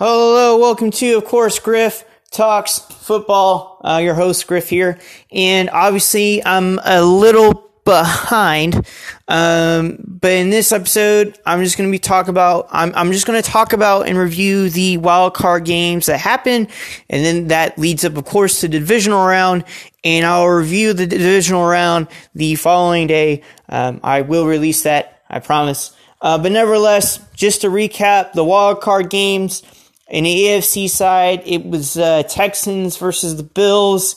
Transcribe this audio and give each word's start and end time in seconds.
Hello, 0.00 0.58
welcome 0.58 0.92
to, 0.92 1.14
of 1.14 1.24
course, 1.24 1.58
Griff 1.58 2.04
Talks 2.30 2.78
Football. 2.78 3.80
Uh, 3.82 3.96
your 3.96 4.14
host, 4.14 4.46
Griff 4.46 4.68
here. 4.68 5.00
And 5.32 5.68
obviously, 5.70 6.40
I'm 6.46 6.78
a 6.84 7.02
little 7.02 7.68
behind. 7.84 8.86
Um, 9.26 9.98
but 10.06 10.30
in 10.30 10.50
this 10.50 10.70
episode, 10.70 11.36
I'm 11.44 11.64
just 11.64 11.76
going 11.76 11.90
to 11.90 11.92
be 11.92 11.98
talking 11.98 12.30
about, 12.30 12.68
I'm, 12.70 12.92
I'm 12.94 13.10
just 13.10 13.26
going 13.26 13.42
to 13.42 13.50
talk 13.50 13.72
about 13.72 14.06
and 14.06 14.16
review 14.16 14.70
the 14.70 14.98
wild 14.98 15.34
card 15.34 15.64
games 15.64 16.06
that 16.06 16.18
happen. 16.18 16.68
And 17.10 17.24
then 17.24 17.48
that 17.48 17.76
leads 17.76 18.04
up, 18.04 18.16
of 18.16 18.24
course, 18.24 18.60
to 18.60 18.68
the 18.68 18.78
divisional 18.78 19.26
round. 19.26 19.64
And 20.04 20.24
I'll 20.24 20.46
review 20.46 20.92
the 20.92 21.08
divisional 21.08 21.66
round 21.66 22.06
the 22.36 22.54
following 22.54 23.08
day. 23.08 23.42
Um, 23.68 23.98
I 24.04 24.20
will 24.20 24.46
release 24.46 24.84
that, 24.84 25.24
I 25.28 25.40
promise. 25.40 25.90
Uh, 26.20 26.38
but 26.38 26.52
nevertheless, 26.52 27.18
just 27.34 27.62
to 27.62 27.68
recap 27.68 28.32
the 28.32 28.44
wild 28.44 28.80
card 28.80 29.10
games 29.10 29.64
in 30.08 30.24
the 30.24 30.34
AFC 30.34 30.88
side, 30.88 31.42
it 31.44 31.66
was 31.66 31.98
uh, 31.98 32.22
Texans 32.22 32.96
versus 32.96 33.36
the 33.36 33.42
Bills, 33.42 34.16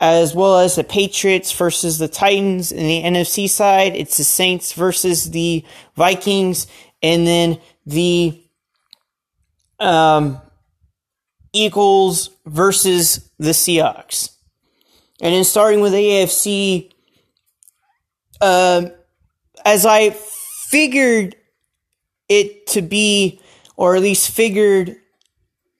as 0.00 0.34
well 0.34 0.60
as 0.60 0.76
the 0.76 0.84
Patriots 0.84 1.52
versus 1.52 1.98
the 1.98 2.06
Titans. 2.06 2.70
In 2.70 2.86
the 2.86 3.02
NFC 3.02 3.48
side, 3.48 3.96
it's 3.96 4.18
the 4.18 4.24
Saints 4.24 4.72
versus 4.72 5.30
the 5.30 5.64
Vikings, 5.96 6.68
and 7.02 7.26
then 7.26 7.58
the 7.86 8.40
um, 9.80 10.40
Eagles 11.52 12.30
versus 12.46 13.28
the 13.38 13.50
Seahawks. 13.50 14.30
And 15.20 15.34
then 15.34 15.44
starting 15.44 15.80
with 15.80 15.92
AFC, 15.92 16.92
uh, 18.40 18.90
as 19.64 19.86
I 19.86 20.10
figured 20.68 21.34
it 22.28 22.66
to 22.68 22.82
be, 22.82 23.40
or 23.76 23.96
at 23.96 24.02
least 24.02 24.30
figured 24.30 24.96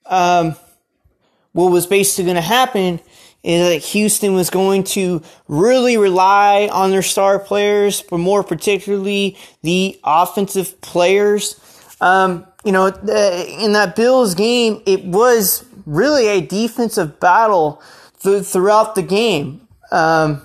um, 0.09 0.55
what 1.53 1.71
was 1.71 1.85
basically 1.85 2.25
going 2.25 2.35
to 2.35 2.41
happen 2.41 2.99
is 3.43 3.69
that 3.69 3.87
Houston 3.89 4.33
was 4.33 4.49
going 4.49 4.83
to 4.83 5.21
really 5.47 5.97
rely 5.97 6.69
on 6.71 6.91
their 6.91 7.01
star 7.01 7.39
players, 7.39 8.01
but 8.01 8.17
more 8.17 8.43
particularly 8.43 9.37
the 9.61 9.99
offensive 10.03 10.79
players. 10.81 11.59
Um, 12.01 12.45
you 12.65 12.71
know, 12.71 12.87
in 12.87 13.73
that 13.73 13.95
Bills 13.95 14.35
game, 14.35 14.81
it 14.85 15.05
was 15.05 15.63
really 15.85 16.27
a 16.27 16.41
defensive 16.41 17.19
battle 17.19 17.81
th- 18.21 18.43
throughout 18.43 18.95
the 18.95 19.03
game. 19.03 19.67
Um, 19.91 20.41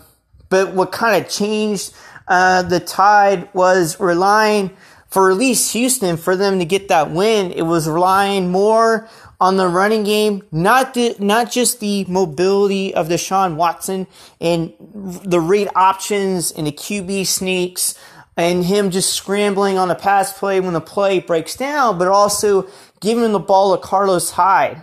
but 0.49 0.75
what 0.75 0.93
kind 0.93 1.23
of 1.23 1.31
changed 1.31 1.93
uh, 2.29 2.63
the 2.63 2.79
tide 2.79 3.53
was 3.53 3.99
relying 3.99 4.77
for 5.09 5.31
at 5.31 5.37
least 5.37 5.73
Houston 5.73 6.17
for 6.17 6.37
them 6.37 6.59
to 6.59 6.65
get 6.65 6.89
that 6.89 7.11
win. 7.11 7.53
It 7.53 7.63
was 7.63 7.89
relying 7.89 8.51
more 8.51 9.09
on 9.43 9.57
the 9.57 9.67
running 9.67 10.05
game, 10.05 10.41
not 10.53 10.95
the, 10.95 11.17
not 11.19 11.51
just 11.51 11.81
the 11.81 12.05
mobility 12.05 12.95
of 12.95 13.09
Deshaun 13.09 13.57
Watson 13.57 14.07
and 14.41 14.73
the 14.79 15.41
read 15.41 15.69
options 15.75 16.53
and 16.53 16.65
the 16.65 16.71
QB 16.71 17.27
sneaks 17.27 17.99
and 18.37 18.65
him 18.65 18.93
just 18.93 19.13
scrambling 19.13 19.79
on 19.79 19.89
the 19.89 19.97
pass 19.97 20.39
play 20.39 20.61
when 20.61 20.75
the 20.75 20.81
play 20.81 21.19
breaks 21.19 21.57
down, 21.57 21.99
but 21.99 22.07
also 22.07 22.69
giving 23.01 23.33
the 23.33 23.41
ball 23.41 23.77
to 23.77 23.83
Carlos 23.83 24.31
Hyde. 24.31 24.81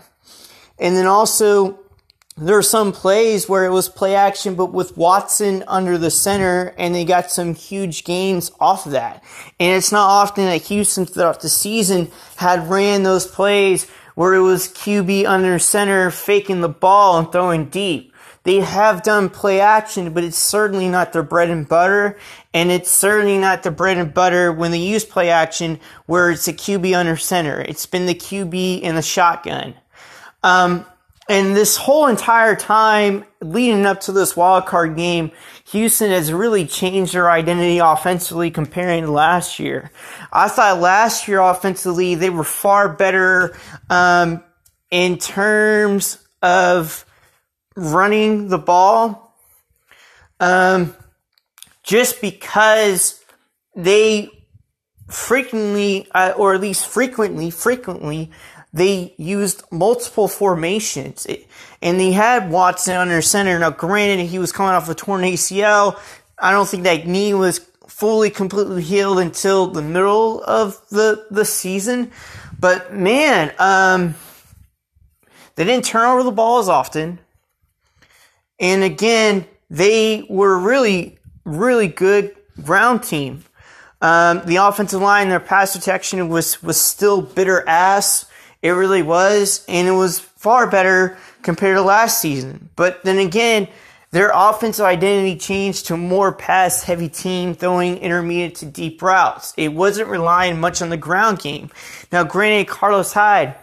And 0.77 0.93
then 0.93 1.07
also 1.07 1.79
there 2.35 2.57
are 2.57 2.61
some 2.61 2.91
plays 2.91 3.47
where 3.47 3.63
it 3.63 3.71
was 3.71 3.87
play 3.87 4.13
action, 4.13 4.55
but 4.55 4.73
with 4.73 4.97
Watson 4.97 5.63
under 5.67 5.97
the 5.97 6.11
center, 6.11 6.73
and 6.77 6.93
they 6.93 7.05
got 7.05 7.31
some 7.31 7.55
huge 7.55 8.03
gains 8.03 8.51
off 8.59 8.85
of 8.85 8.91
that. 8.91 9.23
And 9.57 9.77
it's 9.77 9.93
not 9.93 10.09
often 10.09 10.45
that 10.45 10.63
Houston 10.63 11.05
throughout 11.05 11.39
the 11.39 11.49
season 11.49 12.11
had 12.35 12.69
ran 12.69 13.03
those 13.03 13.25
plays 13.25 13.87
where 14.15 14.33
it 14.33 14.41
was 14.41 14.67
QB 14.67 15.25
under 15.25 15.59
center 15.59 16.11
faking 16.11 16.61
the 16.61 16.69
ball 16.69 17.19
and 17.19 17.31
throwing 17.31 17.65
deep. 17.65 18.13
They 18.43 18.61
have 18.61 19.03
done 19.03 19.29
play 19.29 19.59
action, 19.59 20.13
but 20.13 20.23
it's 20.23 20.37
certainly 20.37 20.87
not 20.87 21.13
their 21.13 21.23
bread 21.23 21.49
and 21.49 21.67
butter. 21.67 22.17
And 22.53 22.71
it's 22.71 22.89
certainly 22.89 23.37
not 23.37 23.63
the 23.63 23.71
bread 23.71 23.97
and 23.97 24.13
butter 24.13 24.51
when 24.51 24.71
they 24.71 24.79
use 24.79 25.05
play 25.05 25.29
action 25.29 25.79
where 26.05 26.31
it's 26.31 26.47
a 26.47 26.53
QB 26.53 26.97
under 26.97 27.17
center. 27.17 27.61
It's 27.61 27.85
been 27.85 28.05
the 28.05 28.15
QB 28.15 28.81
in 28.81 28.95
the 28.95 29.01
shotgun. 29.01 29.75
Um, 30.41 30.85
and 31.27 31.55
this 31.55 31.77
whole 31.77 32.07
entire 32.07 32.55
time 32.55 33.23
leading 33.39 33.85
up 33.85 34.01
to 34.01 34.11
this 34.11 34.35
wild 34.35 34.65
card 34.65 34.95
game, 34.95 35.31
Houston 35.71 36.09
has 36.09 36.33
really 36.33 36.65
changed 36.65 37.13
their 37.13 37.29
identity 37.29 37.77
offensively 37.77 38.49
comparing 38.49 39.03
to 39.03 39.11
last 39.11 39.59
year. 39.59 39.91
I 40.33 40.47
thought 40.47 40.79
last 40.79 41.27
year 41.27 41.39
offensively 41.39 42.15
they 42.15 42.31
were 42.31 42.43
far 42.43 42.89
better 42.89 43.55
um, 43.89 44.43
in 44.89 45.19
terms 45.19 46.17
of 46.41 47.05
running 47.75 48.47
the 48.47 48.57
ball, 48.57 49.35
um, 50.39 50.95
just 51.83 52.19
because 52.19 53.23
they 53.75 54.29
frequently, 55.07 56.07
uh, 56.15 56.33
or 56.35 56.55
at 56.55 56.61
least 56.61 56.87
frequently, 56.87 57.51
frequently 57.51 58.31
they 58.73 59.13
used 59.17 59.63
multiple 59.71 60.27
formations. 60.27 61.27
And 61.81 61.99
they 61.99 62.11
had 62.11 62.51
Watson 62.51 62.95
under 62.95 63.21
center. 63.21 63.57
Now, 63.59 63.69
granted, 63.69 64.27
he 64.27 64.39
was 64.39 64.51
coming 64.51 64.73
off 64.73 64.89
a 64.89 64.95
torn 64.95 65.21
ACL. 65.21 65.99
I 66.37 66.51
don't 66.51 66.67
think 66.67 66.83
that 66.83 67.07
knee 67.07 67.33
was 67.33 67.59
fully 67.87 68.29
completely 68.29 68.81
healed 68.81 69.19
until 69.19 69.67
the 69.67 69.81
middle 69.81 70.43
of 70.43 70.79
the, 70.89 71.25
the 71.31 71.45
season. 71.45 72.11
But 72.57 72.93
man, 72.93 73.53
um, 73.59 74.15
they 75.55 75.65
didn't 75.65 75.85
turn 75.85 76.05
over 76.05 76.23
the 76.23 76.31
ball 76.31 76.59
as 76.59 76.69
often. 76.69 77.19
And 78.59 78.83
again, 78.83 79.45
they 79.69 80.25
were 80.29 80.57
really, 80.57 81.17
really 81.45 81.87
good 81.87 82.35
ground 82.63 83.03
team. 83.03 83.43
Um, 84.01 84.41
the 84.45 84.57
offensive 84.57 85.01
line, 85.01 85.29
their 85.29 85.39
pass 85.39 85.75
protection 85.75 86.29
was, 86.29 86.61
was 86.63 86.79
still 86.79 87.21
bitter 87.21 87.67
ass. 87.67 88.25
It 88.61 88.71
really 88.71 89.01
was, 89.01 89.65
and 89.67 89.87
it 89.87 89.91
was 89.91 90.19
far 90.19 90.69
better 90.69 91.17
compared 91.41 91.77
to 91.77 91.81
last 91.81 92.21
season. 92.21 92.69
But 92.75 93.03
then 93.03 93.17
again, 93.17 93.67
their 94.11 94.31
offensive 94.33 94.85
identity 94.85 95.37
changed 95.37 95.87
to 95.87 95.97
more 95.97 96.33
pass 96.33 96.83
heavy 96.83 97.09
team 97.09 97.53
throwing 97.53 97.97
intermediate 97.97 98.55
to 98.55 98.65
deep 98.65 99.01
routes. 99.01 99.53
It 99.55 99.69
wasn't 99.69 100.09
relying 100.09 100.59
much 100.59 100.81
on 100.81 100.89
the 100.89 100.97
ground 100.97 101.39
game. 101.39 101.69
Now, 102.11 102.23
granted, 102.23 102.67
Carlos 102.67 103.13
Hyde, 103.13 103.55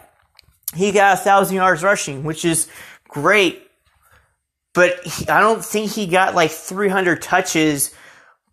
he 0.73 0.91
got 0.91 1.17
a 1.17 1.21
thousand 1.21 1.57
yards 1.57 1.83
rushing, 1.83 2.23
which 2.23 2.45
is 2.45 2.69
great. 3.09 3.61
But 4.73 4.99
I 5.29 5.41
don't 5.41 5.65
think 5.65 5.91
he 5.91 6.07
got 6.07 6.35
like 6.35 6.51
300 6.51 7.21
touches 7.21 7.93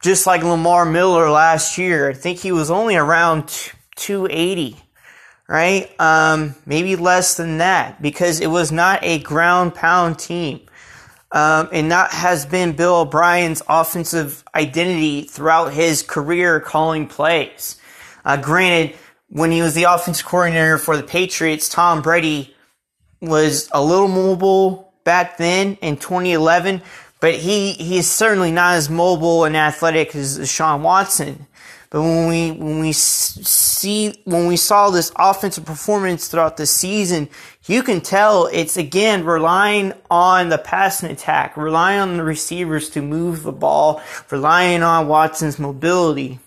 just 0.03 0.27
like 0.27 0.43
Lamar 0.43 0.85
Miller 0.85 1.31
last 1.31 1.79
year. 1.79 2.11
I 2.11 2.13
think 2.13 2.39
he 2.39 2.53
was 2.53 2.71
only 2.71 2.97
around 2.97 3.49
280 3.97 4.77
right? 5.49 5.91
Um, 6.01 6.55
maybe 6.67 6.97
less 6.97 7.37
than 7.37 7.59
that 7.59 8.01
because 8.01 8.41
it 8.41 8.47
was 8.47 8.73
not 8.73 9.01
a 9.03 9.19
ground 9.21 9.75
pound 9.75 10.19
team. 10.19 10.61
Um, 11.33 11.69
and 11.73 11.91
that 11.91 12.13
has 12.13 12.47
been 12.47 12.73
Bill 12.73 13.01
O'Brien's 13.01 13.61
offensive 13.69 14.45
identity 14.55 15.23
throughout 15.23 15.73
his 15.73 16.03
career 16.03 16.61
calling 16.61 17.09
plays. 17.09 17.81
Uh, 18.25 18.37
granted, 18.37 18.97
when 19.29 19.51
he 19.51 19.61
was 19.61 19.75
the 19.75 19.85
offensive 19.85 20.25
coordinator 20.25 20.79
for 20.79 20.97
the 20.97 21.03
Patriots, 21.03 21.69
Tom 21.69 22.03
Brady 22.03 22.55
was 23.21 23.69
a 23.73 23.83
little 23.83 24.09
mobile 24.09 24.95
back 25.03 25.37
then 25.37 25.77
in 25.83 25.97
2011, 25.97 26.83
but 27.21 27.35
he, 27.35 27.73
he 27.73 27.99
is 27.99 28.09
certainly 28.09 28.53
not 28.53 28.75
as 28.75 28.89
mobile 28.89 29.45
and 29.45 29.57
athletic 29.57 30.15
as 30.15 30.49
Sean 30.49 30.83
Watson. 30.83 31.49
But 31.95 32.03
when 32.03 32.27
we 32.27 32.51
when 32.51 32.81
we 32.81 32.91
see 32.91 34.21
when 34.25 34.49
we 34.49 34.57
saw 34.57 34.91
this 34.91 35.13
offensive 35.15 35.65
performance 35.65 36.27
throughout 36.27 36.57
the 36.57 36.67
season, 36.67 37.29
you 37.67 37.85
can 37.85 38.01
tell 38.01 38.47
it's 38.47 38.77
again 38.77 39.25
relying 39.25 39.93
on 40.11 40.49
the 40.49 40.59
passing 40.59 41.13
attack, 41.13 41.57
relying 41.57 42.01
on 42.01 42.17
the 42.17 42.25
receivers 42.25 42.91
to 42.91 43.01
move 43.01 43.45
the 43.45 43.53
ball, 43.53 44.03
relying 44.29 44.83
on 44.83 45.07
Watson's 45.07 45.61
mobility. 45.61 46.41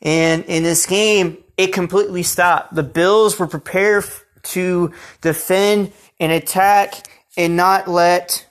And 0.00 0.44
in 0.44 0.62
this 0.62 0.86
game, 0.86 1.38
it 1.56 1.72
completely 1.72 2.22
stopped. 2.22 2.76
The 2.76 2.84
Bills 2.84 3.36
were 3.40 3.48
prepared 3.48 4.04
to 4.54 4.92
defend 5.20 5.92
and 6.20 6.30
attack 6.30 7.08
and 7.36 7.56
not 7.56 7.88
let 7.88 8.46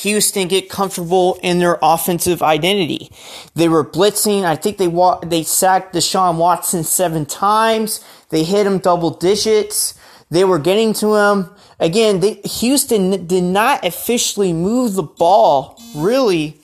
Houston 0.00 0.46
get 0.46 0.68
comfortable 0.68 1.38
in 1.42 1.58
their 1.58 1.78
offensive 1.80 2.42
identity. 2.42 3.10
They 3.54 3.68
were 3.68 3.84
blitzing. 3.84 4.44
I 4.44 4.54
think 4.54 4.76
they 4.76 4.88
wa- 4.88 5.20
they 5.20 5.42
sacked 5.42 5.94
Deshaun 5.94 6.36
Watson 6.36 6.84
seven 6.84 7.24
times. 7.24 8.04
They 8.28 8.44
hit 8.44 8.66
him 8.66 8.78
double 8.78 9.10
digits. 9.10 9.94
They 10.30 10.44
were 10.44 10.58
getting 10.58 10.92
to 10.94 11.14
him. 11.14 11.50
Again, 11.80 12.20
they, 12.20 12.34
Houston 12.44 13.26
did 13.26 13.44
not 13.44 13.86
officially 13.86 14.52
move 14.52 14.94
the 14.94 15.02
ball 15.02 15.80
really. 15.94 16.58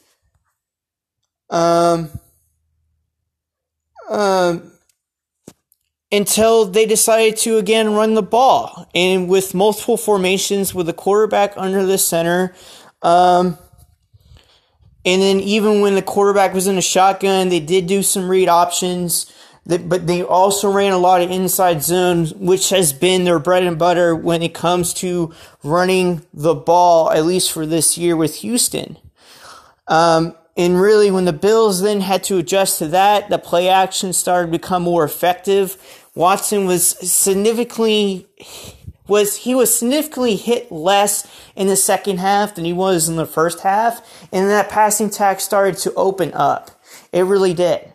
Um, 1.49 2.11
um, 4.11 4.73
until 6.11 6.67
they 6.67 6.85
decided 6.85 7.39
to 7.39 7.57
again 7.57 7.95
run 7.95 8.13
the 8.13 8.23
ball. 8.23 8.87
And 8.95 9.29
with 9.29 9.55
multiple 9.55 9.97
formations 9.97 10.75
with 10.75 10.87
the 10.87 10.93
quarterback 10.93 11.55
under 11.57 11.87
the 11.87 11.97
center, 11.97 12.55
um, 13.03 13.59
and 15.05 15.21
then 15.21 15.41
even 15.41 15.81
when 15.81 15.95
the 15.95 16.03
quarterback 16.03 16.55
was 16.55 16.67
in 16.67 16.79
a 16.79 16.83
shotgun, 16.83 17.49
they 17.49 17.61
did 17.61 17.87
do 17.87 18.03
some 18.03 18.29
read 18.29 18.49
options, 18.49 19.33
but 19.67 20.07
they 20.07 20.23
also 20.23 20.71
ran 20.71 20.93
a 20.93 20.99
lot 20.99 21.21
of 21.21 21.31
inside 21.31 21.83
zones, 21.83 22.33
which 22.35 22.69
has 22.71 22.93
been 22.93 23.25
their 23.25 23.39
bread 23.39 23.65
and 23.65 23.79
butter 23.79 24.15
when 24.15 24.43
it 24.43 24.55
comes 24.55 24.95
to 24.95 25.35
running 25.65 26.25
the 26.33 26.55
ball, 26.55 27.11
at 27.11 27.25
least 27.25 27.51
for 27.51 27.67
this 27.67 27.99
year 27.99 28.17
with 28.17 28.37
Houston. 28.37 28.97
Um, 29.89 30.37
and 30.57 30.81
really, 30.81 31.11
when 31.11 31.25
the 31.25 31.33
Bills 31.33 31.81
then 31.81 32.01
had 32.01 32.23
to 32.25 32.39
adjust 32.39 32.79
to 32.79 32.89
that, 32.89 33.31
the 33.31 33.39
play 33.39 33.69
action 33.69 34.13
started 34.13 34.47
to 34.47 34.59
become 34.59 34.83
more 34.83 35.03
effective. 35.03 35.77
Watson 36.15 36.67
was 36.67 36.91
significantly 37.11 38.27
was 39.09 39.37
he 39.39 39.55
was 39.55 39.77
significantly 39.77 40.37
hit 40.37 40.71
less 40.71 41.27
in 41.57 41.67
the 41.67 41.77
second 41.77 42.19
half 42.19 42.55
than 42.55 42.65
he 42.65 42.73
was 42.73 43.09
in 43.09 43.17
the 43.17 43.27
first 43.27 43.61
half, 43.61 44.27
and 44.33 44.49
that 44.49 44.69
passing 44.69 45.09
attack 45.09 45.41
started 45.41 45.77
to 45.79 45.95
open 45.95 46.33
up. 46.35 46.71
It 47.13 47.23
really 47.23 47.55
did. 47.55 47.93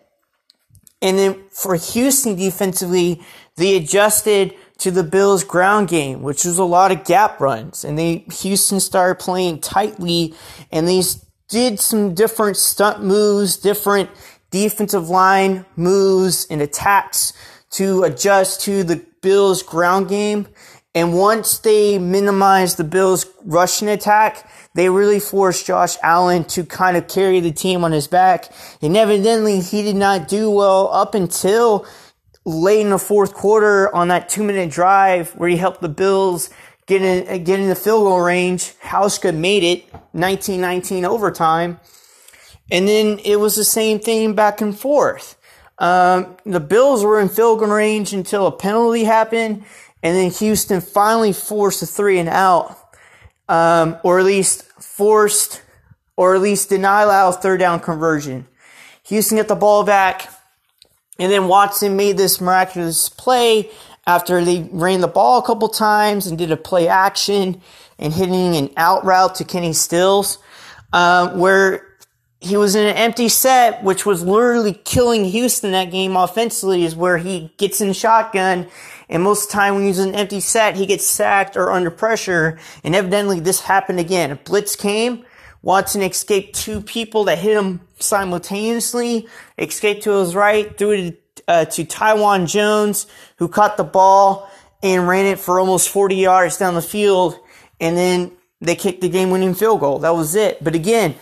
And 1.01 1.17
then 1.17 1.43
for 1.51 1.75
Houston 1.75 2.35
defensively, 2.35 3.21
they 3.55 3.75
adjusted 3.75 4.53
to 4.79 4.91
the 4.91 5.03
Bills' 5.03 5.43
ground 5.43 5.87
game, 5.87 6.21
which 6.21 6.45
was 6.45 6.57
a 6.57 6.63
lot 6.63 6.91
of 6.91 7.03
gap 7.05 7.39
runs, 7.39 7.83
and 7.83 7.97
they 7.97 8.25
Houston 8.41 8.79
started 8.79 9.15
playing 9.15 9.61
tightly, 9.61 10.33
and 10.71 10.87
they 10.87 11.01
did 11.49 11.79
some 11.79 12.13
different 12.13 12.57
stunt 12.57 13.03
moves, 13.03 13.57
different 13.57 14.09
defensive 14.51 15.09
line 15.09 15.65
moves 15.75 16.45
and 16.49 16.61
attacks 16.61 17.33
to 17.71 18.03
adjust 18.03 18.61
to 18.61 18.83
the 18.83 19.05
Bills' 19.21 19.63
ground 19.63 20.09
game. 20.09 20.47
And 20.97 21.13
once 21.13 21.59
they 21.59 21.99
minimized 21.99 22.77
the 22.77 22.83
Bills' 22.83 23.27
rushing 23.45 23.87
attack, 23.87 24.49
they 24.73 24.89
really 24.89 25.19
forced 25.19 25.67
Josh 25.67 25.95
Allen 26.01 26.43
to 26.45 26.65
kind 26.65 26.97
of 26.97 27.07
carry 27.07 27.39
the 27.39 27.51
team 27.51 27.83
on 27.83 27.91
his 27.91 28.07
back. 28.07 28.51
And 28.81 28.97
evidently, 28.97 29.59
he 29.59 29.83
did 29.83 29.95
not 29.95 30.27
do 30.27 30.49
well 30.49 30.91
up 30.91 31.13
until 31.13 31.85
late 32.45 32.81
in 32.81 32.89
the 32.89 32.97
fourth 32.97 33.35
quarter 33.35 33.93
on 33.93 34.07
that 34.07 34.27
two 34.27 34.41
minute 34.41 34.71
drive 34.71 35.29
where 35.35 35.47
he 35.47 35.57
helped 35.57 35.81
the 35.81 35.87
Bills 35.89 36.49
get 36.87 37.03
in, 37.03 37.43
get 37.43 37.59
in 37.59 37.69
the 37.69 37.75
field 37.75 38.01
goal 38.01 38.21
range. 38.21 38.73
Hauschka 38.81 39.35
made 39.35 39.63
it 39.63 39.93
1919 40.13 41.05
overtime. 41.05 41.79
And 42.71 42.87
then 42.87 43.19
it 43.19 43.35
was 43.35 43.55
the 43.55 43.63
same 43.63 43.99
thing 43.99 44.33
back 44.33 44.61
and 44.61 44.75
forth. 44.75 45.37
Um, 45.79 46.37
the 46.43 46.59
Bills 46.59 47.03
were 47.03 47.19
in 47.19 47.29
field 47.29 47.59
goal 47.59 47.67
range 47.67 48.13
until 48.13 48.47
a 48.47 48.51
penalty 48.51 49.03
happened, 49.03 49.63
and 50.03 50.15
then 50.15 50.31
Houston 50.31 50.81
finally 50.81 51.33
forced 51.33 51.81
a 51.81 51.85
three 51.85 52.19
and 52.19 52.29
out, 52.29 52.77
um, 53.49 53.97
or 54.03 54.19
at 54.19 54.25
least 54.25 54.63
forced, 54.81 55.61
or 56.15 56.35
at 56.35 56.41
least 56.41 56.69
did 56.69 56.81
not 56.81 57.05
allow 57.05 57.31
third 57.31 57.59
down 57.59 57.79
conversion. 57.79 58.47
Houston 59.03 59.37
got 59.37 59.47
the 59.47 59.55
ball 59.55 59.83
back, 59.83 60.29
and 61.19 61.31
then 61.31 61.47
Watson 61.47 61.95
made 61.95 62.17
this 62.17 62.39
miraculous 62.41 63.09
play 63.09 63.69
after 64.05 64.43
they 64.43 64.67
ran 64.71 65.01
the 65.01 65.07
ball 65.07 65.39
a 65.39 65.45
couple 65.45 65.67
times 65.67 66.27
and 66.27 66.37
did 66.37 66.51
a 66.51 66.57
play 66.57 66.87
action 66.87 67.61
and 67.99 68.13
hitting 68.13 68.55
an 68.55 68.69
out 68.77 69.03
route 69.03 69.35
to 69.35 69.43
Kenny 69.43 69.73
Stills, 69.73 70.37
uh, 70.93 71.29
where 71.35 71.87
he 72.39 72.55
was 72.55 72.75
in 72.75 72.85
an 72.85 72.95
empty 72.95 73.29
set, 73.29 73.83
which 73.83 74.05
was 74.05 74.23
literally 74.23 74.73
killing 74.73 75.25
Houston 75.25 75.71
that 75.71 75.91
game 75.91 76.15
offensively, 76.15 76.83
is 76.83 76.95
where 76.95 77.17
he 77.17 77.51
gets 77.57 77.81
in 77.81 77.93
shotgun. 77.93 78.67
And 79.09 79.23
most 79.23 79.45
of 79.45 79.49
the 79.49 79.53
time 79.53 79.75
when 79.75 79.85
he's 79.85 79.99
an 79.99 80.15
empty 80.15 80.39
set, 80.39 80.75
he 80.75 80.85
gets 80.85 81.05
sacked 81.05 81.55
or 81.55 81.71
under 81.71 81.91
pressure. 81.91 82.57
And 82.83 82.95
evidently 82.95 83.39
this 83.39 83.61
happened 83.61 83.99
again. 83.99 84.31
A 84.31 84.35
blitz 84.35 84.75
came. 84.75 85.25
Watson 85.61 86.01
escaped 86.01 86.55
two 86.55 86.81
people 86.81 87.25
that 87.25 87.39
hit 87.39 87.57
him 87.57 87.81
simultaneously, 87.99 89.27
escaped 89.57 90.03
to 90.03 90.11
his 90.19 90.35
right, 90.35 90.77
threw 90.77 90.91
it 90.91 91.41
uh, 91.47 91.65
to 91.65 91.83
Taiwan 91.83 92.45
Jones, 92.45 93.07
who 93.37 93.47
caught 93.47 93.77
the 93.77 93.83
ball 93.83 94.49
and 94.83 95.07
ran 95.07 95.25
it 95.25 95.39
for 95.39 95.59
almost 95.59 95.89
40 95.89 96.15
yards 96.15 96.57
down 96.57 96.75
the 96.75 96.81
field. 96.81 97.39
And 97.79 97.97
then 97.97 98.31
they 98.61 98.75
kicked 98.75 99.01
the 99.01 99.09
game 99.09 99.29
winning 99.29 99.53
field 99.53 99.79
goal. 99.79 99.99
That 99.99 100.15
was 100.15 100.35
it. 100.35 100.63
But 100.63 100.75
again, 100.75 101.15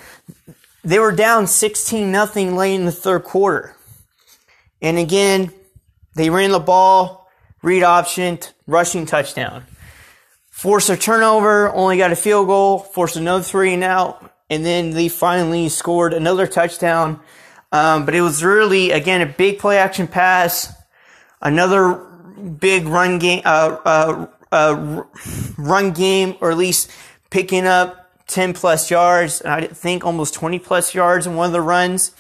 they 0.83 0.99
were 0.99 1.11
down 1.11 1.47
16 1.47 2.11
nothing 2.11 2.55
late 2.55 2.75
in 2.75 2.85
the 2.85 2.91
third 2.91 3.23
quarter. 3.23 3.75
And 4.81 4.97
again, 4.97 5.51
they 6.15 6.29
ran 6.29 6.51
the 6.51 6.59
ball, 6.59 7.24
read 7.65 7.81
option, 7.81 8.37
rushing 8.67 9.07
touchdown. 9.07 9.65
Forced 10.51 10.89
a 10.91 10.95
turnover, 10.95 11.73
only 11.73 11.97
got 11.97 12.11
a 12.11 12.15
field 12.15 12.45
goal, 12.45 12.77
forced 12.77 13.15
another 13.15 13.43
three 13.43 13.73
and 13.73 13.83
out, 13.83 14.31
and 14.51 14.63
then 14.63 14.91
they 14.91 15.09
finally 15.09 15.67
scored 15.67 16.13
another 16.13 16.45
touchdown. 16.45 17.19
Um, 17.71 18.05
but 18.05 18.13
it 18.13 18.21
was 18.21 18.43
really, 18.43 18.91
again, 18.91 19.21
a 19.21 19.25
big 19.25 19.57
play 19.57 19.79
action 19.79 20.07
pass, 20.07 20.71
another 21.41 21.95
big 22.59 22.87
run 22.87 23.17
game, 23.17 23.41
uh, 23.43 23.77
uh, 23.83 24.27
uh, 24.51 25.03
run 25.57 25.91
game, 25.91 26.35
or 26.41 26.51
at 26.51 26.57
least 26.57 26.91
picking 27.31 27.65
up 27.65 28.11
10 28.27 28.53
plus 28.53 28.91
yards, 28.91 29.41
and 29.41 29.51
I 29.51 29.65
think 29.65 30.05
almost 30.05 30.35
20 30.35 30.59
plus 30.59 30.93
yards 30.93 31.25
in 31.25 31.35
one 31.35 31.47
of 31.47 31.51
the 31.51 31.61
runs. 31.61 32.11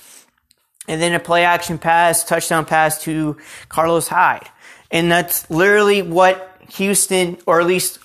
And 0.87 0.99
then 0.99 1.13
a 1.13 1.19
play 1.19 1.45
action 1.45 1.77
pass, 1.77 2.23
touchdown 2.23 2.65
pass 2.65 3.01
to 3.03 3.37
Carlos 3.69 4.07
Hyde. 4.07 4.49
And 4.95 5.11
that's 5.11 5.49
literally 5.49 6.01
what 6.01 6.57
Houston, 6.75 7.37
or 7.45 7.59
at 7.59 7.67
least 7.67 7.99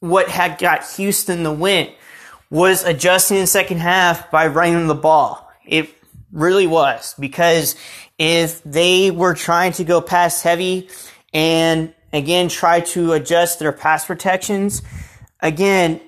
what 0.00 0.28
had 0.28 0.58
got 0.58 0.84
Houston 0.96 1.44
the 1.44 1.52
win, 1.52 1.92
was 2.50 2.82
adjusting 2.82 3.36
in 3.36 3.44
the 3.44 3.46
second 3.46 3.78
half 3.78 4.32
by 4.32 4.48
running 4.48 4.88
the 4.88 4.96
ball. 4.96 5.48
It 5.64 5.90
really 6.32 6.66
was 6.66 7.14
because 7.20 7.76
if 8.18 8.60
they 8.64 9.12
were 9.12 9.34
trying 9.34 9.74
to 9.74 9.84
go 9.84 10.00
pass 10.00 10.42
heavy 10.42 10.88
and 11.32 11.94
again 12.12 12.48
try 12.48 12.80
to 12.80 13.12
adjust 13.12 13.60
their 13.60 13.70
pass 13.70 14.04
protections, 14.04 14.82
again, 15.38 16.00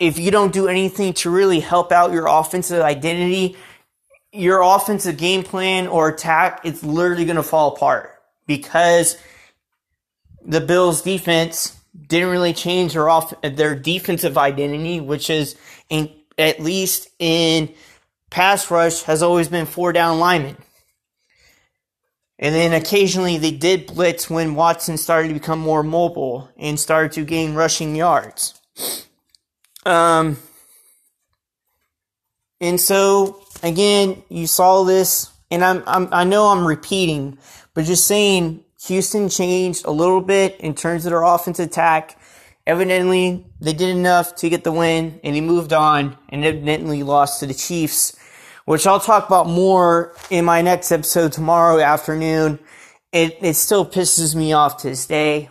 if 0.00 0.20
you 0.20 0.30
don't 0.30 0.52
do 0.52 0.68
anything 0.68 1.14
to 1.14 1.30
really 1.30 1.58
help 1.58 1.90
out 1.90 2.12
your 2.12 2.28
offensive 2.28 2.80
identity, 2.80 3.56
your 4.32 4.62
offensive 4.62 5.16
game 5.16 5.42
plan 5.42 5.88
or 5.88 6.10
attack, 6.10 6.60
it's 6.62 6.84
literally 6.84 7.24
going 7.24 7.34
to 7.34 7.42
fall 7.42 7.74
apart 7.74 8.12
because 8.46 9.16
the 10.44 10.60
Bills 10.60 11.02
defense 11.02 11.76
didn't 12.08 12.30
really 12.30 12.52
change 12.52 12.94
their 12.94 13.08
off 13.08 13.32
their 13.42 13.74
defensive 13.74 14.36
identity, 14.36 15.00
which 15.00 15.30
is 15.30 15.56
in, 15.88 16.10
at 16.38 16.60
least 16.60 17.08
in 17.18 17.72
pass 18.30 18.70
rush 18.70 19.02
has 19.02 19.22
always 19.22 19.48
been 19.48 19.66
four 19.66 19.92
down 19.92 20.18
linemen. 20.18 20.56
And 22.38 22.54
then 22.54 22.72
occasionally 22.72 23.38
they 23.38 23.52
did 23.52 23.86
blitz 23.86 24.28
when 24.28 24.56
Watson 24.56 24.96
started 24.96 25.28
to 25.28 25.34
become 25.34 25.60
more 25.60 25.82
mobile 25.82 26.50
and 26.56 26.78
started 26.78 27.12
to 27.12 27.24
gain 27.24 27.54
rushing 27.54 27.94
yards. 27.94 28.60
Um, 29.86 30.38
and 32.60 32.80
so 32.80 33.40
again, 33.62 34.22
you 34.28 34.46
saw 34.46 34.82
this, 34.82 35.30
and 35.50 35.64
I'm, 35.64 35.84
I'm 35.86 36.08
I 36.12 36.24
know 36.24 36.48
I'm 36.48 36.66
repeating, 36.66 37.38
but 37.72 37.84
just 37.84 38.06
saying 38.06 38.63
Houston 38.86 39.28
changed 39.28 39.84
a 39.86 39.90
little 39.90 40.20
bit 40.20 40.60
in 40.60 40.74
terms 40.74 41.06
of 41.06 41.10
their 41.10 41.22
offensive 41.22 41.68
attack. 41.68 42.18
Evidently, 42.66 43.44
they 43.60 43.72
did 43.72 43.90
enough 43.90 44.34
to 44.36 44.48
get 44.48 44.64
the 44.64 44.72
win, 44.72 45.20
and 45.22 45.34
he 45.34 45.40
moved 45.40 45.72
on, 45.72 46.16
and 46.28 46.44
evidently 46.44 47.02
lost 47.02 47.40
to 47.40 47.46
the 47.46 47.54
Chiefs, 47.54 48.16
which 48.64 48.86
I'll 48.86 49.00
talk 49.00 49.26
about 49.26 49.46
more 49.46 50.14
in 50.30 50.44
my 50.44 50.62
next 50.62 50.92
episode 50.92 51.32
tomorrow 51.32 51.80
afternoon. 51.80 52.58
It 53.12 53.38
it 53.42 53.54
still 53.54 53.86
pisses 53.86 54.34
me 54.34 54.52
off 54.52 54.78
to 54.78 54.88
this 54.88 55.06
day. 55.06 55.50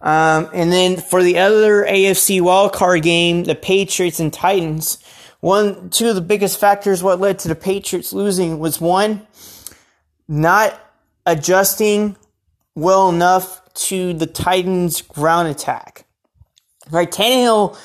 Um, 0.00 0.48
and 0.52 0.70
then 0.70 0.96
for 0.96 1.22
the 1.22 1.38
other 1.38 1.84
AFC 1.84 2.40
wildcard 2.40 3.02
game, 3.02 3.44
the 3.44 3.54
Patriots 3.54 4.20
and 4.20 4.32
Titans, 4.32 5.02
one, 5.40 5.90
two 5.90 6.08
of 6.08 6.14
the 6.14 6.20
biggest 6.20 6.60
factors 6.60 7.02
what 7.02 7.20
led 7.20 7.38
to 7.40 7.48
the 7.48 7.54
Patriots 7.54 8.12
losing 8.12 8.58
was 8.58 8.80
one, 8.80 9.26
not 10.28 10.78
adjusting 11.26 12.16
well 12.78 13.08
enough 13.08 13.60
to 13.74 14.12
the 14.12 14.26
Titans' 14.26 15.02
ground 15.02 15.48
attack. 15.48 16.04
Right, 16.90 17.10
Tannehill 17.10 17.76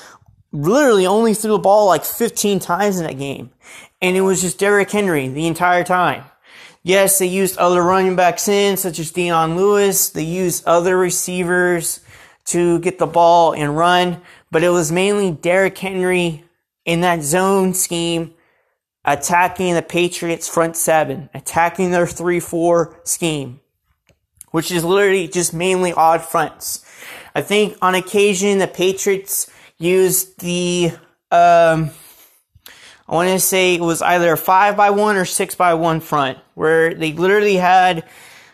literally 0.52 1.06
only 1.06 1.34
threw 1.34 1.52
the 1.52 1.58
ball 1.58 1.86
like 1.86 2.04
15 2.04 2.60
times 2.60 2.98
in 2.98 3.06
that 3.06 3.18
game, 3.18 3.50
and 4.00 4.16
it 4.16 4.20
was 4.20 4.40
just 4.40 4.58
Derrick 4.58 4.90
Henry 4.90 5.28
the 5.28 5.46
entire 5.46 5.84
time. 5.84 6.24
Yes, 6.84 7.18
they 7.18 7.26
used 7.26 7.58
other 7.58 7.82
running 7.82 8.14
backs 8.14 8.46
in, 8.46 8.76
such 8.76 8.98
as 8.98 9.10
Dion 9.10 9.56
Lewis. 9.56 10.10
They 10.10 10.22
used 10.22 10.64
other 10.64 10.96
receivers 10.96 12.00
to 12.46 12.78
get 12.80 12.98
the 12.98 13.06
ball 13.06 13.52
and 13.52 13.76
run, 13.76 14.20
but 14.50 14.62
it 14.62 14.68
was 14.68 14.92
mainly 14.92 15.32
Derrick 15.32 15.76
Henry 15.76 16.44
in 16.84 17.00
that 17.00 17.22
zone 17.22 17.74
scheme 17.74 18.34
attacking 19.04 19.74
the 19.74 19.82
Patriots 19.82 20.48
front 20.48 20.76
seven, 20.76 21.30
attacking 21.34 21.90
their 21.90 22.06
3-4 22.06 23.06
scheme. 23.06 23.60
Which 24.54 24.70
is 24.70 24.84
literally 24.84 25.26
just 25.26 25.52
mainly 25.52 25.92
odd 25.92 26.22
fronts. 26.22 26.86
I 27.34 27.42
think 27.42 27.76
on 27.82 27.96
occasion 27.96 28.58
the 28.58 28.68
Patriots 28.68 29.50
used 29.78 30.38
the, 30.38 30.92
um, 31.32 31.90
I 33.08 33.14
want 33.16 33.30
to 33.30 33.40
say 33.40 33.74
it 33.74 33.80
was 33.80 34.00
either 34.00 34.32
a 34.32 34.36
five 34.36 34.76
by 34.76 34.90
one 34.90 35.16
or 35.16 35.24
six 35.24 35.56
by 35.56 35.74
one 35.74 35.98
front, 35.98 36.38
where 36.54 36.94
they 36.94 37.12
literally 37.12 37.56
had 37.56 38.04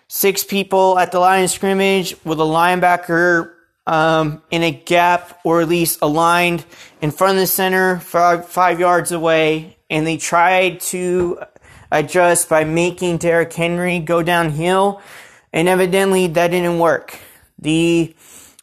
six 0.09 0.43
people 0.43 0.99
at 0.99 1.13
the 1.13 1.19
line 1.19 1.45
of 1.45 1.51
scrimmage 1.51 2.17
with 2.25 2.41
a 2.41 2.45
linebacker 2.45 3.53
um, 3.87 4.43
in 4.51 4.63
a 4.63 4.71
gap 4.71 5.39
or 5.45 5.61
at 5.61 5.69
least 5.69 5.99
aligned 6.01 6.65
in 7.03 7.11
front 7.11 7.37
of 7.37 7.43
the 7.43 7.47
center, 7.47 8.01
five, 8.01 8.49
five 8.49 8.81
yards 8.81 9.13
away, 9.13 9.77
and 9.91 10.07
they 10.07 10.17
tried 10.17 10.81
to 10.81 11.41
adjust 11.93 12.49
by 12.49 12.65
making 12.65 13.19
Derrick 13.19 13.53
Henry 13.53 13.99
go 13.99 14.23
downhill, 14.23 15.03
and 15.53 15.69
evidently 15.69 16.27
that 16.29 16.49
didn't 16.49 16.79
work. 16.79 17.19
The 17.59 18.15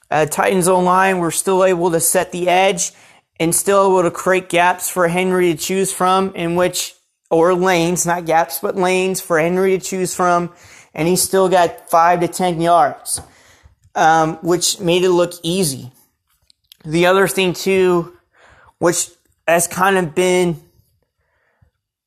uh, 0.09 0.25
Titans 0.25 0.67
line 0.67 1.19
were 1.19 1.31
still 1.31 1.63
able 1.63 1.91
to 1.91 1.99
set 1.99 2.31
the 2.31 2.47
edge 2.49 2.91
and 3.39 3.53
still 3.53 3.87
able 3.87 4.03
to 4.03 4.11
create 4.11 4.49
gaps 4.49 4.89
for 4.89 5.07
Henry 5.07 5.53
to 5.53 5.57
choose 5.57 5.93
from, 5.93 6.33
in 6.33 6.55
which, 6.55 6.95
or 7.29 7.53
lanes, 7.53 8.05
not 8.05 8.25
gaps, 8.25 8.59
but 8.59 8.75
lanes 8.75 9.21
for 9.21 9.39
Henry 9.39 9.77
to 9.77 9.83
choose 9.83 10.15
from, 10.15 10.51
and 10.93 11.07
he 11.07 11.15
still 11.15 11.49
got 11.49 11.89
five 11.89 12.21
to 12.21 12.27
ten 12.27 12.59
yards, 12.61 13.21
um, 13.93 14.37
which 14.37 14.79
made 14.79 15.03
it 15.03 15.11
look 15.11 15.33
easy. 15.43 15.91
The 16.85 17.05
other 17.05 17.27
thing, 17.27 17.53
too, 17.53 18.17
which 18.79 19.09
has 19.47 19.67
kind 19.67 19.97
of 19.97 20.15
been 20.15 20.59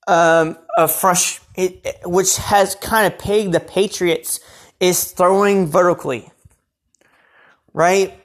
um, 0.09 0.57
a 0.77 0.89
fresh, 0.89 1.41
it, 1.55 1.97
which 2.05 2.37
has 2.39 2.75
kind 2.77 3.13
of 3.13 3.19
pegged 3.19 3.53
the 3.53 3.61
Patriots, 3.61 4.41
is 4.81 5.13
throwing 5.13 5.67
vertically. 5.67 6.33
Right? 7.73 8.19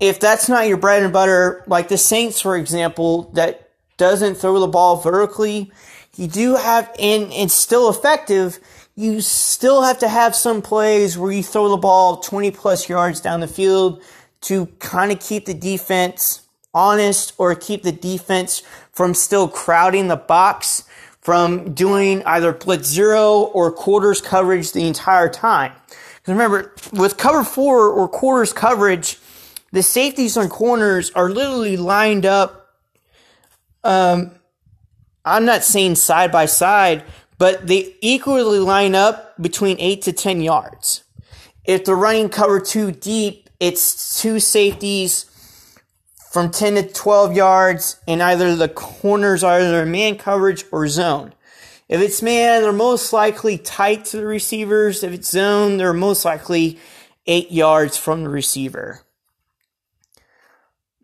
If 0.00 0.20
that's 0.20 0.48
not 0.48 0.68
your 0.68 0.76
bread 0.76 1.02
and 1.02 1.12
butter, 1.12 1.64
like 1.66 1.88
the 1.88 1.98
Saints, 1.98 2.40
for 2.40 2.56
example, 2.56 3.30
that 3.34 3.70
doesn't 3.96 4.36
throw 4.36 4.60
the 4.60 4.68
ball 4.68 4.96
vertically, 4.96 5.72
you 6.16 6.28
do 6.28 6.54
have, 6.54 6.88
and 6.98 7.32
it's 7.32 7.54
still 7.54 7.90
effective, 7.90 8.58
you 8.94 9.20
still 9.20 9.82
have 9.82 9.98
to 9.98 10.08
have 10.08 10.34
some 10.34 10.62
plays 10.62 11.18
where 11.18 11.32
you 11.32 11.42
throw 11.42 11.68
the 11.68 11.76
ball 11.76 12.18
20 12.18 12.50
plus 12.52 12.88
yards 12.88 13.20
down 13.20 13.40
the 13.40 13.48
field 13.48 14.02
to 14.40 14.66
kind 14.78 15.12
of 15.12 15.20
keep 15.20 15.46
the 15.46 15.54
defense 15.54 16.42
honest 16.74 17.32
or 17.38 17.54
keep 17.54 17.82
the 17.82 17.92
defense 17.92 18.62
from 18.92 19.14
still 19.14 19.48
crowding 19.48 20.08
the 20.08 20.16
box 20.16 20.84
from 21.28 21.74
doing 21.74 22.24
either 22.24 22.54
blitz 22.54 22.88
zero 22.88 23.50
or 23.52 23.70
quarters 23.70 24.22
coverage 24.22 24.72
the 24.72 24.86
entire 24.86 25.28
time. 25.28 25.70
Because 25.86 26.32
remember, 26.32 26.72
with 26.94 27.18
cover 27.18 27.44
four 27.44 27.90
or 27.90 28.08
quarters 28.08 28.54
coverage, 28.54 29.18
the 29.70 29.82
safeties 29.82 30.38
on 30.38 30.48
corners 30.48 31.10
are 31.10 31.28
literally 31.28 31.76
lined 31.76 32.24
up. 32.24 32.78
Um, 33.84 34.30
I'm 35.22 35.44
not 35.44 35.64
saying 35.64 35.96
side 35.96 36.32
by 36.32 36.46
side, 36.46 37.04
but 37.36 37.66
they 37.66 37.94
equally 38.00 38.60
line 38.60 38.94
up 38.94 39.34
between 39.38 39.76
eight 39.80 40.00
to 40.04 40.14
10 40.14 40.40
yards. 40.40 41.04
If 41.66 41.84
they're 41.84 41.94
running 41.94 42.30
cover 42.30 42.58
two 42.58 42.90
deep, 42.90 43.50
it's 43.60 44.18
two 44.18 44.40
safeties 44.40 45.27
from 46.30 46.50
10 46.50 46.74
to 46.74 46.82
12 46.82 47.34
yards 47.34 48.00
and 48.06 48.22
either 48.22 48.54
the 48.54 48.68
corners 48.68 49.42
either 49.42 49.86
man 49.86 50.16
coverage 50.16 50.64
or 50.70 50.86
zone. 50.86 51.32
If 51.88 52.00
it's 52.02 52.20
man, 52.20 52.62
they're 52.62 52.72
most 52.72 53.12
likely 53.12 53.56
tight 53.56 54.04
to 54.06 54.18
the 54.18 54.26
receivers. 54.26 55.02
If 55.02 55.12
it's 55.12 55.30
zone, 55.30 55.78
they're 55.78 55.94
most 55.94 56.24
likely 56.24 56.78
eight 57.26 57.50
yards 57.50 57.96
from 57.96 58.24
the 58.24 58.28
receiver. 58.28 59.00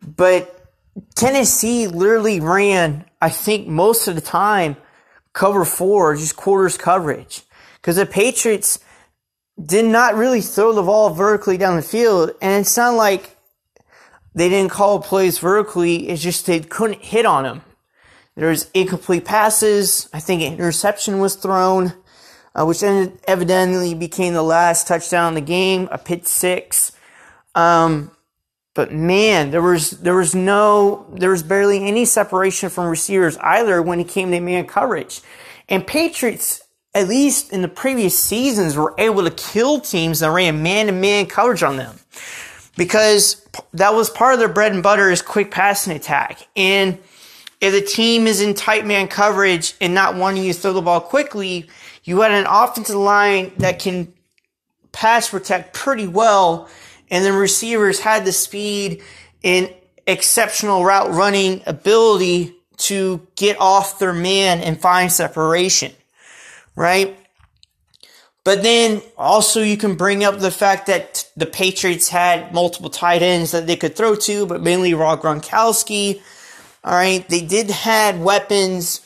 But 0.05 0.51
Tennessee 1.15 1.87
literally 1.87 2.39
ran, 2.39 3.05
I 3.19 3.29
think, 3.29 3.67
most 3.67 4.07
of 4.07 4.15
the 4.15 4.21
time 4.21 4.77
cover 5.33 5.65
four, 5.65 6.15
just 6.15 6.35
quarters 6.35 6.77
coverage. 6.77 7.41
Because 7.75 7.95
the 7.95 8.05
Patriots 8.05 8.79
did 9.63 9.85
not 9.85 10.15
really 10.15 10.41
throw 10.41 10.73
the 10.73 10.83
ball 10.83 11.09
vertically 11.09 11.57
down 11.57 11.75
the 11.75 11.81
field. 11.81 12.31
And 12.41 12.61
it's 12.61 12.77
not 12.77 12.93
like 12.93 13.34
they 14.35 14.49
didn't 14.49 14.71
call 14.71 14.99
plays 14.99 15.39
vertically. 15.39 16.09
It's 16.09 16.21
just 16.21 16.45
they 16.45 16.59
couldn't 16.59 17.01
hit 17.01 17.25
on 17.25 17.43
them. 17.43 17.61
There's 18.35 18.69
incomplete 18.73 19.23
passes. 19.23 20.09
I 20.13 20.19
think 20.19 20.41
an 20.41 20.53
interception 20.53 21.19
was 21.19 21.35
thrown, 21.35 21.93
uh, 22.53 22.65
which 22.65 22.83
evidently 22.83 23.93
became 23.93 24.33
the 24.33 24.43
last 24.43 24.87
touchdown 24.87 25.29
in 25.29 25.35
the 25.35 25.41
game, 25.41 25.87
a 25.89 25.97
pit 25.97 26.27
six. 26.27 26.91
Um, 27.55 28.11
but 28.73 28.91
man, 28.91 29.51
there 29.51 29.61
was 29.61 29.91
there 29.91 30.15
was 30.15 30.35
no 30.35 31.07
there 31.13 31.29
was 31.29 31.43
barely 31.43 31.87
any 31.87 32.03
separation 32.03 32.69
from 32.69 32.87
receivers 32.87 33.37
either 33.37 33.81
when 33.81 34.01
it 34.01 34.09
came 34.09 34.31
to 34.31 34.39
man 34.41 34.67
coverage. 34.67 35.21
And 35.69 35.87
Patriots, 35.87 36.61
at 36.93 37.07
least 37.07 37.53
in 37.53 37.61
the 37.61 37.69
previous 37.69 38.19
seasons, 38.19 38.75
were 38.75 38.93
able 38.97 39.23
to 39.23 39.31
kill 39.31 39.79
teams 39.79 40.19
that 40.19 40.29
ran 40.29 40.61
man 40.61 40.87
to 40.87 40.91
man 40.91 41.27
coverage 41.27 41.63
on 41.63 41.77
them 41.77 41.99
because 42.77 43.45
that 43.73 43.93
was 43.93 44.09
part 44.09 44.33
of 44.33 44.39
their 44.39 44.49
bread 44.49 44.73
and 44.73 44.83
butter 44.83 45.09
is 45.09 45.21
quick 45.21 45.51
passing 45.51 45.95
attack. 45.95 46.47
And 46.55 46.99
if 47.61 47.73
the 47.73 47.81
team 47.81 48.27
is 48.27 48.41
in 48.41 48.53
tight 48.53 48.85
man 48.85 49.07
coverage 49.07 49.75
and 49.79 49.93
not 49.93 50.15
wanting 50.15 50.43
you 50.43 50.53
to 50.53 50.59
throw 50.59 50.73
the 50.73 50.81
ball 50.81 51.01
quickly, 51.01 51.69
you 52.03 52.21
had 52.21 52.31
an 52.31 52.45
offensive 52.47 52.95
line 52.95 53.51
that 53.57 53.79
can 53.79 54.13
pass 54.91 55.29
protect 55.29 55.73
pretty 55.73 56.07
well, 56.07 56.69
and 57.09 57.25
the 57.25 57.33
receivers 57.33 57.99
had 57.99 58.25
the 58.25 58.31
speed 58.31 59.01
and 59.43 59.73
exceptional 60.07 60.83
route 60.83 61.11
running 61.11 61.61
ability 61.65 62.55
to 62.77 63.25
get 63.35 63.59
off 63.59 63.99
their 63.99 64.13
man 64.13 64.59
and 64.59 64.79
find 64.79 65.11
separation, 65.11 65.91
right? 66.75 67.17
But 68.45 68.61
then 68.61 69.01
also 69.17 69.61
you 69.63 69.75
can 69.75 69.95
bring 69.95 70.23
up 70.23 70.37
the 70.37 70.51
fact 70.51 70.85
that 70.85 71.27
the 71.35 71.47
Patriots 71.47 72.09
had 72.09 72.53
multiple 72.53 72.91
tight 72.91 73.23
ends 73.23 73.51
that 73.51 73.65
they 73.65 73.75
could 73.75 73.95
throw 73.95 74.15
to, 74.15 74.45
but 74.45 74.61
mainly 74.61 74.93
Rob 74.93 75.21
Gronkowski. 75.21 76.21
All 76.83 76.93
right, 76.93 77.27
they 77.27 77.41
did 77.41 77.71
had 77.71 78.21
weapons 78.21 79.01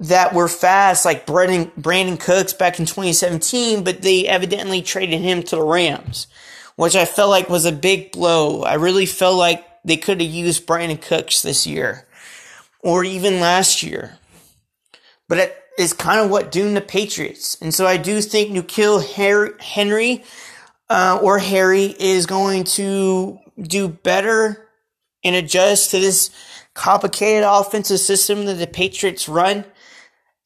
that 0.00 0.34
were 0.34 0.48
fast, 0.48 1.04
like 1.04 1.24
Brandon, 1.24 1.70
Brandin 1.80 2.18
Cooks 2.18 2.52
back 2.52 2.80
in 2.80 2.84
2017, 2.84 3.84
but 3.84 4.02
they 4.02 4.26
evidently 4.26 4.82
traded 4.82 5.20
him 5.20 5.44
to 5.44 5.56
the 5.56 5.62
Rams, 5.62 6.26
which 6.74 6.96
I 6.96 7.04
felt 7.04 7.30
like 7.30 7.48
was 7.48 7.64
a 7.64 7.70
big 7.70 8.10
blow. 8.10 8.64
I 8.64 8.74
really 8.74 9.06
felt 9.06 9.36
like 9.36 9.64
they 9.84 9.96
could 9.96 10.20
have 10.20 10.28
used 10.30 10.66
Brandin 10.66 11.00
Cooks 11.00 11.42
this 11.42 11.64
year, 11.64 12.08
or 12.80 13.04
even 13.04 13.38
last 13.38 13.84
year. 13.84 14.18
But 15.28 15.38
it, 15.38 15.61
is 15.78 15.92
kind 15.92 16.20
of 16.20 16.30
what 16.30 16.52
doomed 16.52 16.76
the 16.76 16.80
Patriots. 16.80 17.56
And 17.60 17.72
so 17.72 17.86
I 17.86 17.96
do 17.96 18.20
think 18.20 18.50
N'Keal 18.50 19.58
Henry 19.60 20.24
uh, 20.90 21.18
or 21.22 21.38
Harry 21.38 21.86
is 21.98 22.26
going 22.26 22.64
to 22.64 23.38
do 23.60 23.88
better 23.88 24.68
and 25.24 25.36
adjust 25.36 25.90
to 25.90 26.00
this 26.00 26.30
complicated 26.74 27.44
offensive 27.46 28.00
system 28.00 28.44
that 28.46 28.54
the 28.54 28.66
Patriots 28.66 29.28
run. 29.28 29.64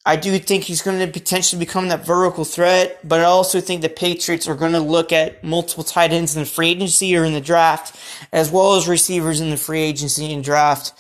I 0.05 0.15
do 0.15 0.39
think 0.39 0.63
he's 0.63 0.83
going 0.83 1.01
to 1.01 1.09
potentially 1.09 1.59
become 1.59 1.89
that 1.89 2.07
vertical 2.07 2.45
threat, 2.45 3.01
but 3.03 3.21
I 3.21 3.25
also 3.25 3.61
think 3.61 3.83
the 3.83 3.89
Patriots 3.89 4.47
are 4.47 4.55
going 4.55 4.73
to 4.73 4.81
look 4.81 5.13
at 5.13 5.43
multiple 5.43 5.83
tight 5.83 6.13
ends 6.13 6.37
in 6.37 6.43
the 6.43 6.47
free 6.47 6.71
agency 6.71 7.17
or 7.17 7.25
in 7.25 7.33
the 7.33 7.41
draft, 7.41 7.99
as 8.33 8.49
well 8.49 8.77
as 8.77 8.87
receivers 8.87 9.41
in 9.41 9.51
the 9.51 9.57
free 9.57 9.81
agency 9.81 10.33
and 10.33 10.45
draft, 10.45 10.93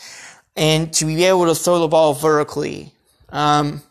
and 0.56 0.92
to 0.94 1.04
be 1.04 1.22
able 1.22 1.46
to 1.46 1.54
throw 1.54 1.78
the 1.78 1.86
ball 1.86 2.14
vertically. 2.14 2.92
Um, 3.28 3.82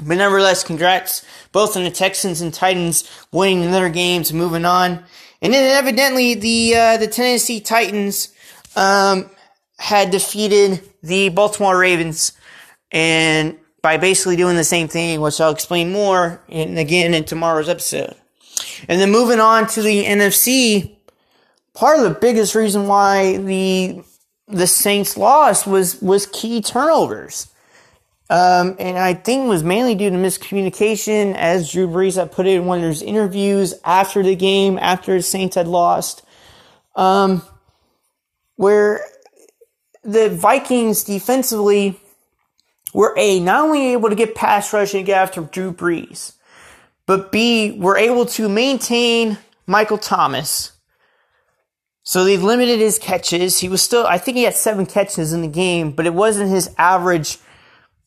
but 0.00 0.16
nevertheless, 0.16 0.64
congrats 0.64 1.24
both 1.52 1.76
on 1.76 1.84
the 1.84 1.90
Texans 1.90 2.40
and 2.40 2.52
Titans 2.52 3.08
winning 3.30 3.62
another 3.62 3.90
games, 3.90 4.32
moving 4.32 4.64
on. 4.64 5.04
And 5.42 5.52
then 5.52 5.70
evidently 5.76 6.34
the 6.34 6.74
uh, 6.76 6.96
the 6.96 7.08
Tennessee 7.08 7.60
Titans 7.60 8.32
um, 8.76 9.30
had 9.78 10.10
defeated 10.10 10.82
the 11.02 11.28
Baltimore 11.30 11.76
Ravens, 11.76 12.32
and 12.90 13.58
by 13.82 13.96
basically 13.96 14.36
doing 14.36 14.56
the 14.56 14.64
same 14.64 14.88
thing, 14.88 15.20
which 15.20 15.40
I'll 15.40 15.50
explain 15.50 15.92
more 15.92 16.40
in 16.48 16.78
again 16.78 17.12
in 17.12 17.24
tomorrow's 17.24 17.68
episode. 17.68 18.14
And 18.88 19.00
then 19.00 19.10
moving 19.10 19.40
on 19.40 19.66
to 19.68 19.82
the 19.82 20.04
NFC, 20.04 20.96
part 21.74 21.98
of 21.98 22.04
the 22.04 22.18
biggest 22.18 22.54
reason 22.54 22.86
why 22.86 23.36
the 23.38 24.02
the 24.48 24.66
Saints 24.66 25.16
lost 25.16 25.66
was 25.66 26.00
was 26.00 26.26
key 26.26 26.62
turnovers. 26.62 27.51
Um, 28.32 28.76
and 28.78 28.96
I 28.96 29.12
think 29.12 29.44
it 29.44 29.48
was 29.48 29.62
mainly 29.62 29.94
due 29.94 30.08
to 30.08 30.16
miscommunication, 30.16 31.34
as 31.34 31.70
Drew 31.70 31.86
Brees 31.86 32.16
had 32.16 32.32
put 32.32 32.46
it 32.46 32.56
in 32.56 32.64
one 32.64 32.78
of 32.78 32.84
his 32.84 33.02
interviews 33.02 33.74
after 33.84 34.22
the 34.22 34.34
game, 34.34 34.78
after 34.78 35.14
the 35.14 35.22
Saints 35.22 35.54
had 35.54 35.68
lost, 35.68 36.22
um, 36.96 37.42
where 38.56 39.04
the 40.02 40.30
Vikings 40.30 41.04
defensively 41.04 42.00
were 42.94 43.12
a 43.18 43.38
not 43.38 43.64
only 43.66 43.92
able 43.92 44.08
to 44.08 44.14
get 44.14 44.34
pass 44.34 44.72
rush 44.72 44.94
and 44.94 45.04
get 45.04 45.20
after 45.20 45.42
Drew 45.42 45.70
Brees, 45.70 46.32
but 47.04 47.32
B, 47.32 47.76
were 47.78 47.98
able 47.98 48.24
to 48.24 48.48
maintain 48.48 49.36
Michael 49.66 49.98
Thomas. 49.98 50.72
So 52.02 52.24
they 52.24 52.38
limited 52.38 52.80
his 52.80 52.98
catches. 52.98 53.58
He 53.58 53.68
was 53.68 53.82
still, 53.82 54.06
I 54.06 54.16
think 54.16 54.38
he 54.38 54.44
had 54.44 54.54
seven 54.54 54.86
catches 54.86 55.34
in 55.34 55.42
the 55.42 55.48
game, 55.48 55.90
but 55.90 56.06
it 56.06 56.14
wasn't 56.14 56.48
his 56.48 56.74
average, 56.78 57.36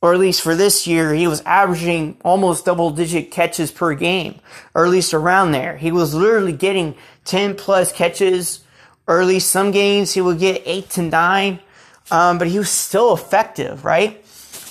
or 0.02 0.14
at 0.14 0.20
least 0.20 0.42
for 0.42 0.56
this 0.56 0.86
year, 0.86 1.14
he 1.14 1.28
was 1.28 1.42
averaging 1.42 2.18
almost 2.24 2.66
double 2.66 2.92
digit 2.92 3.32
catches 3.32 3.72
per 3.72 3.94
game, 3.96 4.40
or 4.74 4.86
at 4.86 4.92
least 4.92 5.14
around 5.14 5.52
there. 5.52 5.78
He 5.78 5.92
was 5.92 6.14
literally 6.14 6.54
getting 6.54 6.96
10 7.26 7.56
plus 7.56 7.92
catches, 7.92 8.64
or 9.08 9.22
at 9.22 9.28
least 9.28 9.50
some 9.50 9.72
games 9.72 10.14
he 10.14 10.22
would 10.22 10.40
get 10.40 10.62
eight 10.66 10.90
to 10.92 11.02
nine, 11.02 11.60
um, 12.12 12.38
but 12.38 12.48
he 12.48 12.60
was 12.60 12.70
still 12.70 13.14
effective, 13.14 13.84
right? 13.84 14.24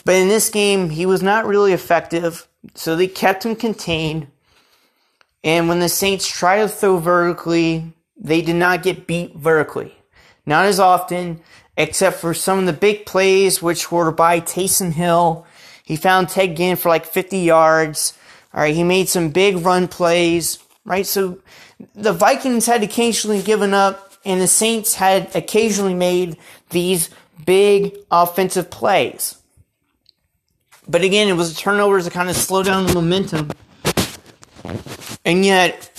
But 0.05 0.17
in 0.17 0.29
this 0.29 0.51
game, 0.51 0.91
he 0.91 1.07
was 1.07 1.23
not 1.23 1.47
really 1.47 1.73
effective, 1.73 2.47
so 2.75 2.95
they 2.95 3.09
kept 3.09 3.45
him 3.45 3.57
contained. 3.57 4.29
And 5.43 5.69
when 5.69 5.81
the 5.81 5.89
Saints 5.89 6.29
tried 6.29 6.61
to 6.61 6.69
throw 6.69 6.99
vertically, 6.99 7.93
they 8.17 8.43
did 8.43 8.57
not 8.57 8.83
get 8.83 9.07
beat 9.07 9.35
vertically. 9.35 9.95
Not 10.47 10.67
as 10.67 10.79
often, 10.79 11.41
except 11.77 12.19
for 12.19 12.35
some 12.35 12.61
of 12.61 12.67
the 12.67 12.73
big 12.73 13.07
plays, 13.07 13.63
which 13.63 13.91
were 13.91 14.11
by 14.11 14.41
Taysom 14.41 14.93
Hill. 14.93 15.47
He 15.85 15.97
found 15.97 16.29
Ted 16.29 16.57
Ginn 16.57 16.77
for 16.77 16.89
like 16.89 17.05
50 17.05 17.39
yards. 17.39 18.17
All 18.53 18.61
right, 18.61 18.75
he 18.75 18.85
made 18.85 19.09
some 19.09 19.31
big 19.31 19.59
run 19.59 19.89
plays, 19.89 20.59
right? 20.85 21.07
So 21.07 21.39
the 21.95 22.13
Vikings 22.13 22.67
had 22.67 22.83
occasionally 22.83 23.43
given 23.43 23.75
up, 23.75 24.13
and 24.25 24.41
the 24.41 24.47
Saints 24.47 24.95
had 24.95 25.35
occasionally 25.35 25.95
made 25.95 26.37
these 26.71 27.11
big 27.45 27.97
offensive 28.11 28.71
plays. 28.71 29.37
But 30.87 31.03
again, 31.03 31.29
it 31.29 31.33
was 31.33 31.55
the 31.55 31.61
turnovers 31.61 32.05
that 32.05 32.13
kind 32.13 32.29
of 32.29 32.37
slowed 32.37 32.67
down 32.67 32.87
the 32.87 32.95
momentum. 32.95 33.51
And 35.25 35.45
yet, 35.45 35.91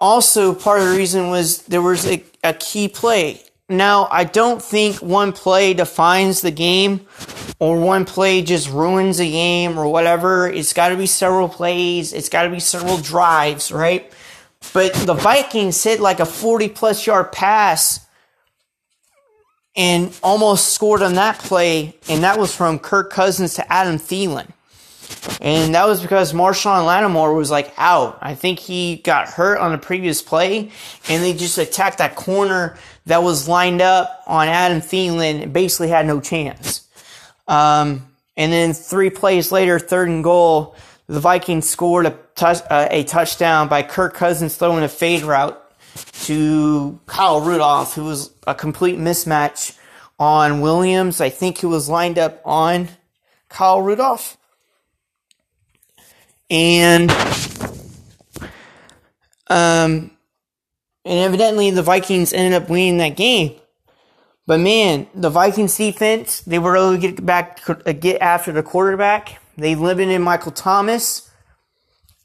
also 0.00 0.54
part 0.54 0.80
of 0.80 0.88
the 0.88 0.96
reason 0.96 1.30
was 1.30 1.62
there 1.62 1.82
was 1.82 2.06
a, 2.06 2.22
a 2.44 2.52
key 2.54 2.88
play. 2.88 3.42
Now, 3.68 4.08
I 4.10 4.24
don't 4.24 4.62
think 4.62 4.96
one 4.96 5.32
play 5.32 5.74
defines 5.74 6.40
the 6.40 6.50
game 6.50 7.06
or 7.58 7.78
one 7.78 8.06
play 8.06 8.40
just 8.40 8.70
ruins 8.70 9.20
a 9.20 9.30
game 9.30 9.78
or 9.78 9.86
whatever. 9.88 10.48
It's 10.48 10.72
got 10.72 10.88
to 10.88 10.96
be 10.96 11.06
several 11.06 11.48
plays. 11.50 12.14
It's 12.14 12.30
got 12.30 12.44
to 12.44 12.50
be 12.50 12.60
several 12.60 12.96
drives, 12.96 13.70
right? 13.70 14.10
But 14.72 14.94
the 14.94 15.14
Vikings 15.14 15.82
hit 15.82 16.00
like 16.00 16.18
a 16.18 16.26
40 16.26 16.68
plus 16.70 17.06
yard 17.06 17.30
pass 17.30 18.00
and 19.76 20.18
almost 20.22 20.72
scored 20.72 21.02
on 21.02 21.14
that 21.14 21.38
play, 21.38 21.96
and 22.08 22.24
that 22.24 22.38
was 22.38 22.54
from 22.54 22.78
Kirk 22.78 23.10
Cousins 23.10 23.54
to 23.54 23.72
Adam 23.72 23.98
Thielen. 23.98 24.48
And 25.40 25.74
that 25.74 25.86
was 25.86 26.02
because 26.02 26.32
Marshon 26.32 26.84
Lattimore 26.84 27.34
was 27.34 27.50
like 27.50 27.72
out. 27.76 28.18
I 28.20 28.34
think 28.34 28.58
he 28.58 28.96
got 28.96 29.28
hurt 29.28 29.58
on 29.58 29.72
the 29.72 29.78
previous 29.78 30.20
play, 30.22 30.70
and 31.08 31.22
they 31.22 31.32
just 31.32 31.58
attacked 31.58 31.98
that 31.98 32.16
corner 32.16 32.76
that 33.06 33.22
was 33.22 33.48
lined 33.48 33.80
up 33.80 34.22
on 34.26 34.48
Adam 34.48 34.80
Thielen 34.80 35.42
and 35.42 35.52
basically 35.52 35.88
had 35.88 36.06
no 36.06 36.20
chance. 36.20 36.86
Um, 37.46 38.06
and 38.36 38.52
then 38.52 38.72
three 38.72 39.10
plays 39.10 39.50
later, 39.50 39.78
third 39.78 40.08
and 40.08 40.22
goal, 40.22 40.76
the 41.06 41.20
Vikings 41.20 41.68
scored 41.68 42.06
a, 42.06 42.18
touch, 42.34 42.58
uh, 42.70 42.88
a 42.90 43.04
touchdown 43.04 43.68
by 43.68 43.82
Kirk 43.82 44.14
Cousins 44.14 44.56
throwing 44.56 44.84
a 44.84 44.88
fade 44.88 45.22
route 45.22 45.60
to 46.24 47.00
Kyle 47.06 47.40
Rudolph, 47.40 47.94
who 47.94 48.04
was 48.04 48.30
a 48.46 48.54
complete 48.54 48.98
mismatch 48.98 49.76
on 50.18 50.60
Williams. 50.60 51.20
I 51.20 51.30
think 51.30 51.58
he 51.58 51.66
was 51.66 51.88
lined 51.88 52.18
up 52.18 52.40
on 52.44 52.88
Kyle 53.48 53.80
Rudolph. 53.82 54.37
And 56.50 57.10
um 59.48 60.10
and 61.04 61.18
evidently 61.20 61.70
the 61.70 61.82
Vikings 61.82 62.32
ended 62.32 62.60
up 62.60 62.68
winning 62.68 62.98
that 62.98 63.16
game. 63.16 63.54
But 64.46 64.60
man, 64.60 65.06
the 65.14 65.28
Vikings 65.28 65.76
defense, 65.76 66.40
they 66.40 66.58
were 66.58 66.76
able 66.76 66.92
to 66.92 66.98
get 66.98 67.24
back 67.24 67.60
get 68.00 68.22
after 68.22 68.52
the 68.52 68.62
quarterback. 68.62 69.40
They 69.56 69.74
limited 69.74 70.18
Michael 70.20 70.52
Thomas. 70.52 71.30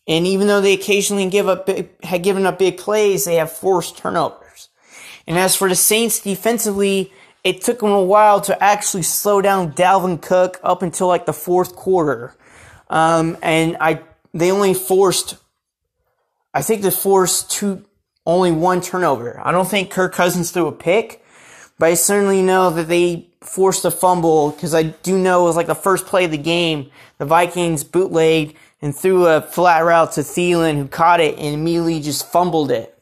And 0.07 0.27
even 0.27 0.47
though 0.47 0.61
they 0.61 0.73
occasionally 0.73 1.29
give 1.29 1.47
up 1.47 1.69
had 2.03 2.23
given 2.23 2.45
up 2.45 2.59
big 2.59 2.77
plays, 2.77 3.25
they 3.25 3.35
have 3.35 3.51
forced 3.51 3.97
turnovers. 3.97 4.69
And 5.27 5.37
as 5.37 5.55
for 5.55 5.69
the 5.69 5.75
Saints 5.75 6.19
defensively, 6.19 7.11
it 7.43 7.61
took 7.61 7.79
them 7.79 7.91
a 7.91 8.03
while 8.03 8.39
to 8.41 8.63
actually 8.63 9.03
slow 9.03 9.41
down 9.41 9.73
Dalvin 9.73 10.21
Cook 10.21 10.59
up 10.63 10.81
until 10.81 11.07
like 11.07 11.25
the 11.25 11.33
fourth 11.33 11.75
quarter. 11.75 12.35
Um, 12.89 13.37
and 13.41 13.77
I 13.79 14.01
they 14.33 14.51
only 14.51 14.73
forced 14.73 15.37
I 16.53 16.61
think 16.61 16.83
they 16.83 16.91
forced 16.91 17.49
two 17.49 17.85
only 18.25 18.51
one 18.51 18.79
turnover. 18.79 19.41
I 19.43 19.51
don't 19.51 19.67
think 19.67 19.89
Kirk 19.89 20.13
Cousins 20.13 20.51
threw 20.51 20.67
a 20.67 20.71
pick, 20.71 21.23
but 21.79 21.87
I 21.89 21.93
certainly 21.95 22.41
know 22.41 22.69
that 22.69 22.87
they 22.87 23.27
forced 23.41 23.83
a 23.83 23.91
fumble 23.91 24.51
because 24.51 24.73
I 24.73 24.83
do 24.83 25.17
know 25.17 25.41
it 25.41 25.47
was 25.47 25.55
like 25.55 25.67
the 25.67 25.75
first 25.75 26.05
play 26.05 26.25
of 26.25 26.31
the 26.31 26.37
game. 26.37 26.89
The 27.17 27.25
Vikings 27.25 27.83
bootlegged 27.83 28.55
and 28.81 28.95
threw 28.95 29.27
a 29.27 29.41
flat 29.41 29.79
route 29.79 30.13
to 30.13 30.21
Thielen, 30.21 30.77
who 30.77 30.87
caught 30.87 31.19
it 31.19 31.37
and 31.37 31.53
immediately 31.53 31.99
just 31.99 32.31
fumbled 32.31 32.71
it 32.71 32.97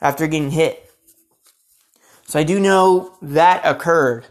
after 0.00 0.26
getting 0.26 0.50
hit. 0.50 0.90
So 2.26 2.38
I 2.38 2.44
do 2.44 2.58
know 2.58 3.16
that 3.22 3.64
occurred. 3.64 4.26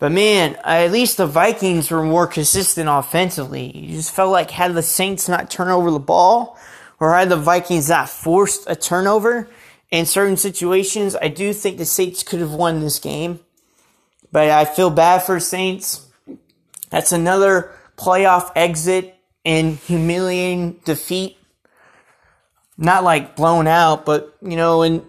But 0.00 0.10
man, 0.10 0.56
at 0.64 0.90
least 0.90 1.18
the 1.18 1.26
Vikings 1.26 1.90
were 1.90 2.02
more 2.02 2.26
consistent 2.26 2.88
offensively. 2.90 3.76
You 3.76 3.94
just 3.94 4.12
felt 4.12 4.32
like 4.32 4.50
had 4.50 4.74
the 4.74 4.82
Saints 4.82 5.28
not 5.28 5.50
turned 5.50 5.70
over 5.70 5.92
the 5.92 6.00
ball, 6.00 6.58
or 6.98 7.14
had 7.14 7.28
the 7.28 7.36
Vikings 7.36 7.88
not 7.88 8.08
forced 8.08 8.68
a 8.68 8.74
turnover 8.74 9.48
in 9.90 10.06
certain 10.06 10.36
situations, 10.36 11.16
I 11.20 11.28
do 11.28 11.52
think 11.52 11.78
the 11.78 11.84
Saints 11.84 12.22
could 12.22 12.40
have 12.40 12.52
won 12.52 12.80
this 12.80 12.98
game. 12.98 13.40
But 14.32 14.50
I 14.50 14.64
feel 14.64 14.90
bad 14.90 15.22
for 15.22 15.40
Saints. 15.40 16.06
That's 16.90 17.12
another 17.12 17.72
playoff 17.96 18.52
exit 18.54 19.16
and 19.44 19.76
humiliating 19.76 20.80
defeat. 20.84 21.36
Not 22.78 23.04
like 23.04 23.36
blown 23.36 23.66
out, 23.66 24.06
but 24.06 24.36
you 24.40 24.56
know, 24.56 24.82
and 24.82 25.04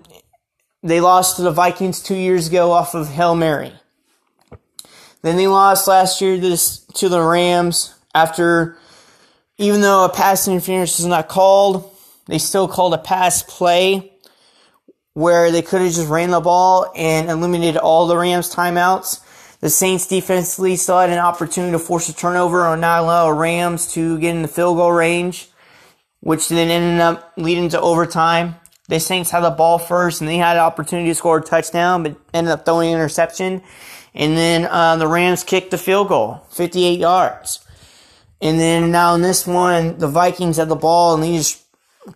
they 0.84 1.00
lost 1.00 1.36
to 1.36 1.44
the 1.44 1.52
Vikings 1.52 2.02
two 2.02 2.16
years 2.16 2.48
ago 2.48 2.72
off 2.72 2.96
of 2.96 3.08
Hail 3.08 3.36
Mary. 3.36 3.72
Then 5.22 5.38
they 5.38 5.48
lost 5.48 5.88
last 5.88 6.22
year 6.22 6.36
to, 6.36 6.42
this, 6.42 6.80
to 6.96 7.10
the 7.10 7.22
Rams 7.22 7.96
after, 8.14 8.78
even 9.58 9.82
though 9.82 10.06
a 10.06 10.10
pass 10.10 10.48
interference 10.48 10.98
was 10.98 11.06
not 11.06 11.28
called, 11.28 11.92
they 12.28 12.38
still 12.38 12.68
called 12.68 12.94
a 12.94 12.98
pass 12.98 13.44
play 13.44 14.12
where 15.14 15.52
they 15.52 15.62
could 15.62 15.82
have 15.82 15.92
just 15.92 16.08
ran 16.08 16.32
the 16.32 16.40
ball 16.40 16.92
and 16.96 17.30
eliminated 17.30 17.78
all 17.78 18.08
the 18.08 18.18
Rams 18.18 18.54
timeouts. 18.54 19.22
The 19.60 19.70
Saints 19.70 20.08
defensively 20.08 20.76
still 20.76 21.00
had 21.00 21.10
an 21.10 21.20
opportunity 21.20 21.74
to 21.74 21.80
force 21.80 22.10
a 22.10 22.16
turnover 22.16 22.66
or 22.66 22.78
not 22.78 23.04
allow 23.04 23.30
Rams 23.30 23.92
to 23.94 24.18
get 24.20 24.36
in 24.36 24.42
the 24.42 24.48
field 24.48 24.78
goal 24.78 24.92
range, 24.92 25.50
which 26.22 26.50
then 26.50 26.70
ended 26.70 27.02
up 27.02 27.34
leading 27.38 27.70
to 27.70 27.82
overtime. 27.82 28.56
The 28.88 29.00
Saints 29.00 29.30
had 29.30 29.42
the 29.42 29.52
ball 29.52 29.78
first 29.78 30.22
and 30.22 30.30
they 30.30 30.38
had 30.38 30.58
an 30.58 30.64
opportunity 30.64 31.10
to 31.10 31.16
score 31.16 31.38
a 31.38 31.42
touchdown, 31.42 32.04
but 32.04 32.16
ended 32.34 32.52
up 32.52 32.66
throwing 32.66 32.90
an 32.90 32.96
interception. 32.96 33.62
And 34.14 34.36
then 34.36 34.66
uh, 34.66 34.98
the 34.98 35.08
Rams 35.08 35.44
kicked 35.44 35.72
the 35.72 35.78
field 35.78 36.10
goal, 36.10 36.46
58 36.50 37.00
yards. 37.00 37.66
And 38.42 38.60
then 38.60 38.92
now 38.92 39.16
in 39.16 39.22
this 39.22 39.46
one, 39.48 39.98
the 39.98 40.08
Vikings 40.08 40.58
had 40.58 40.68
the 40.68 40.76
ball 40.76 41.14
and 41.14 41.24
they 41.24 41.38
just 41.38 41.64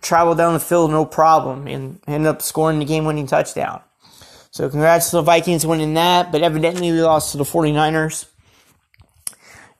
traveled 0.00 0.38
down 0.38 0.52
the 0.52 0.60
field 0.60 0.90
no 0.90 1.04
problem 1.04 1.66
and 1.66 2.00
ended 2.06 2.28
up 2.28 2.42
scoring 2.42 2.78
the 2.78 2.84
game 2.84 3.04
winning 3.04 3.26
touchdown. 3.26 3.80
So 4.50 4.68
congrats 4.68 5.10
to 5.10 5.16
the 5.16 5.22
Vikings 5.22 5.66
winning 5.66 5.94
that, 5.94 6.32
but 6.32 6.42
evidently 6.42 6.90
we 6.90 7.00
lost 7.02 7.32
to 7.32 7.38
the 7.38 7.44
49ers. 7.44 8.26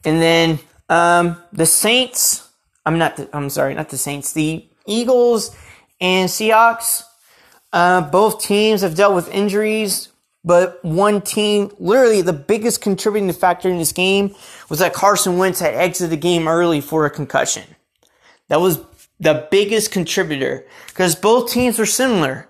And 0.04 0.20
then 0.22 0.58
um, 0.88 1.42
the 1.52 1.66
Saints, 1.66 2.48
I'm 2.84 2.98
not, 2.98 3.16
the, 3.16 3.28
I'm 3.32 3.50
sorry, 3.50 3.74
not 3.74 3.88
the 3.88 3.98
Saints, 3.98 4.32
the 4.32 4.64
Eagles 4.86 5.56
and 6.00 6.28
Seahawks. 6.28 7.02
Uh, 7.72 8.02
both 8.02 8.40
teams 8.40 8.82
have 8.82 8.94
dealt 8.94 9.14
with 9.14 9.32
injuries, 9.32 10.10
but 10.46 10.82
one 10.82 11.20
team, 11.20 11.70
literally 11.78 12.22
the 12.22 12.32
biggest 12.32 12.80
contributing 12.80 13.30
factor 13.32 13.68
in 13.68 13.76
this 13.76 13.92
game 13.92 14.34
was 14.70 14.78
that 14.78 14.94
Carson 14.94 15.36
Wentz 15.36 15.60
had 15.60 15.74
exited 15.74 16.10
the 16.10 16.16
game 16.16 16.48
early 16.48 16.80
for 16.80 17.04
a 17.04 17.10
concussion. 17.10 17.64
That 18.48 18.62
was 18.62 18.80
the 19.20 19.46
biggest 19.50 19.90
contributor 19.90 20.64
because 20.86 21.14
both 21.14 21.50
teams 21.50 21.78
were 21.78 21.84
similar 21.84 22.48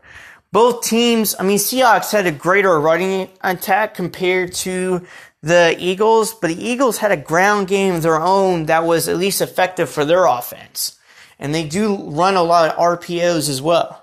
both 0.56 0.84
teams, 0.84 1.34
I 1.38 1.42
mean, 1.42 1.58
Seahawks 1.58 2.12
had 2.12 2.26
a 2.26 2.32
greater 2.32 2.80
running 2.80 3.28
attack 3.42 3.94
compared 3.94 4.54
to 4.54 5.06
the 5.42 5.76
Eagles, 5.78 6.32
but 6.32 6.48
the 6.48 6.66
Eagles 6.66 6.96
had 6.96 7.12
a 7.12 7.16
ground 7.18 7.68
game 7.68 7.96
of 7.96 8.02
their 8.02 8.18
own 8.18 8.64
that 8.64 8.84
was 8.84 9.06
at 9.06 9.18
least 9.18 9.42
effective 9.42 9.90
for 9.90 10.06
their 10.06 10.24
offense. 10.24 10.98
And 11.38 11.54
they 11.54 11.68
do 11.68 11.96
run 12.10 12.36
a 12.36 12.42
lot 12.42 12.70
of 12.70 12.78
RPOs 12.78 13.50
as 13.50 13.60
well. 13.60 14.02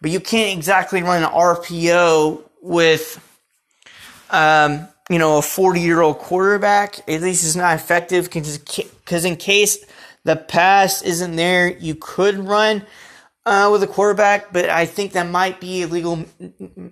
But 0.00 0.10
you 0.10 0.18
can't 0.18 0.58
exactly 0.58 1.04
run 1.04 1.22
an 1.22 1.30
RPO 1.30 2.42
with, 2.60 3.31
um, 4.32 4.88
you 5.08 5.18
know, 5.18 5.38
a 5.38 5.42
40 5.42 5.80
year 5.80 6.00
old 6.00 6.18
quarterback. 6.18 6.98
At 7.08 7.22
least 7.22 7.44
it's 7.44 7.54
not 7.54 7.76
effective 7.76 8.24
because 8.24 9.24
in 9.24 9.36
case 9.36 9.84
the 10.24 10.36
pass 10.36 11.02
isn't 11.02 11.36
there. 11.36 11.70
You 11.70 11.94
could 11.94 12.38
run 12.38 12.86
uh, 13.44 13.68
with 13.72 13.82
a 13.82 13.86
quarterback, 13.86 14.52
but 14.52 14.68
I 14.68 14.86
think 14.86 15.12
that 15.12 15.28
might 15.28 15.60
be 15.60 15.82
illegal 15.82 16.24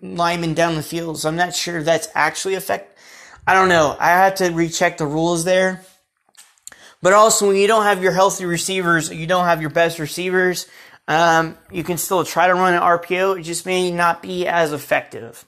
lineman 0.03 0.55
down 0.55 0.75
the 0.75 0.83
field. 0.83 1.19
So 1.19 1.29
I'm 1.29 1.37
not 1.37 1.55
sure 1.55 1.83
that's 1.83 2.09
actually 2.15 2.55
effect. 2.55 2.99
I 3.47 3.55
don't 3.55 3.69
know. 3.69 3.97
I 3.99 4.09
have 4.09 4.37
to 4.37 4.51
recheck 4.51 4.99
the 4.99 5.07
rules 5.07 5.45
there. 5.45 5.85
But 7.03 7.15
also, 7.15 7.49
when 7.49 7.57
you 7.57 7.67
don't 7.67 7.85
have 7.85 8.03
your 8.03 8.13
healthy 8.13 8.45
receivers, 8.45 9.11
you 9.11 9.27
don't 9.27 9.47
have 9.47 9.63
your 9.63 9.71
best 9.71 9.99
receivers, 9.99 10.67
um, 11.09 11.57
you 11.73 11.83
can 11.83 11.97
still 11.97 12.25
try 12.25 12.47
to 12.47 12.55
run 12.55 12.75
an 12.75 12.81
RPO. 12.81 13.41
It 13.41 13.43
just 13.43 13.65
may 13.65 13.91
not 13.91 14.23
be 14.23 14.47
as 14.47 14.73
effective. 14.73 15.47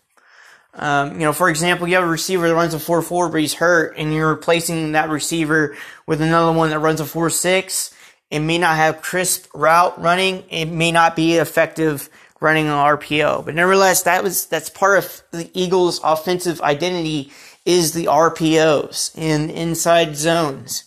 Um, 0.74 1.12
you 1.12 1.26
know, 1.26 1.32
for 1.32 1.50
example, 1.50 1.86
you 1.86 1.96
have 1.96 2.04
a 2.04 2.08
receiver 2.08 2.48
that 2.48 2.54
runs 2.54 2.72
a 2.72 2.78
4-4, 2.78 3.30
but 3.30 3.40
he's 3.40 3.54
hurt, 3.54 3.94
and 3.98 4.12
you're 4.12 4.30
replacing 4.30 4.92
that 4.92 5.10
receiver 5.10 5.76
with 6.06 6.22
another 6.22 6.56
one 6.56 6.70
that 6.70 6.78
runs 6.78 7.00
a 7.00 7.04
4-6. 7.04 7.92
It 8.30 8.40
may 8.40 8.56
not 8.56 8.76
have 8.76 9.02
crisp 9.02 9.48
route 9.54 10.00
running. 10.00 10.44
It 10.48 10.66
may 10.66 10.90
not 10.90 11.14
be 11.14 11.34
effective 11.34 12.08
running 12.40 12.66
an 12.66 12.72
RPO. 12.72 13.44
But 13.44 13.54
nevertheless, 13.54 14.02
that 14.02 14.24
was 14.24 14.46
that's 14.46 14.70
part 14.70 14.98
of 14.98 15.22
the 15.30 15.50
Eagles' 15.54 16.00
offensive 16.02 16.60
identity 16.62 17.30
is 17.64 17.92
the 17.92 18.06
RPOs 18.06 19.16
in 19.16 19.50
inside 19.50 20.16
zones. 20.16 20.84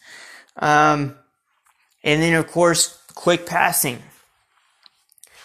Um, 0.58 1.16
and 2.04 2.22
then 2.22 2.34
of 2.34 2.48
course, 2.48 3.00
quick 3.14 3.46
passing. 3.46 4.02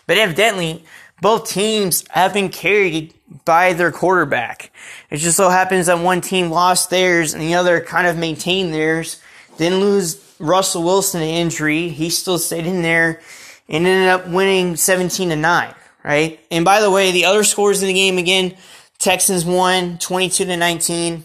But 0.06 0.18
evidently, 0.18 0.84
both 1.20 1.48
teams 1.48 2.04
have 2.10 2.32
been 2.32 2.48
carried 2.48 3.14
by 3.44 3.72
their 3.72 3.92
quarterback. 3.92 4.72
It 5.10 5.18
just 5.18 5.36
so 5.36 5.48
happens 5.48 5.86
that 5.86 5.98
one 5.98 6.20
team 6.20 6.50
lost 6.50 6.90
theirs 6.90 7.34
and 7.34 7.42
the 7.42 7.54
other 7.54 7.80
kind 7.80 8.06
of 8.06 8.16
maintained 8.16 8.74
theirs. 8.74 9.20
Didn't 9.56 9.80
lose 9.80 10.34
Russell 10.38 10.82
Wilson 10.82 11.20
to 11.20 11.26
injury. 11.26 11.88
He 11.88 12.10
still 12.10 12.38
stayed 12.38 12.66
in 12.66 12.82
there 12.82 13.20
and 13.68 13.86
ended 13.86 14.08
up 14.08 14.26
winning 14.26 14.76
17 14.76 15.28
to 15.28 15.36
9, 15.36 15.74
right? 16.02 16.40
And 16.50 16.64
by 16.64 16.80
the 16.80 16.90
way, 16.90 17.12
the 17.12 17.26
other 17.26 17.44
scores 17.44 17.82
in 17.82 17.88
the 17.88 17.94
game 17.94 18.18
again, 18.18 18.56
Texans 18.98 19.44
won 19.44 19.98
22 19.98 20.44
to 20.46 20.56
19 20.56 21.24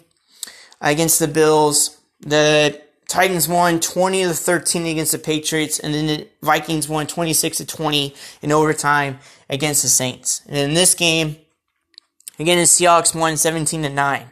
against 0.81 1.19
the 1.19 1.27
Bills. 1.27 1.99
The 2.21 2.81
Titans 3.15 3.47
won 3.47 3.79
20 3.79 4.23
to 4.23 4.33
13 4.33 4.87
against 4.87 5.13
the 5.13 5.17
Patriots, 5.17 5.79
and 5.79 5.93
then 5.93 6.07
the 6.07 6.27
Vikings 6.41 6.89
won 6.89 7.07
26 7.07 7.59
to 7.59 7.65
20 7.65 8.13
in 8.41 8.51
overtime 8.51 9.19
against 9.49 9.83
the 9.83 9.87
Saints. 9.87 10.41
And 10.47 10.57
in 10.57 10.73
this 10.73 10.93
game, 10.95 11.37
again, 12.39 12.57
the 12.57 12.65
Seahawks 12.65 13.15
won 13.15 13.37
17 13.37 13.83
to 13.83 13.89
9. 13.89 14.25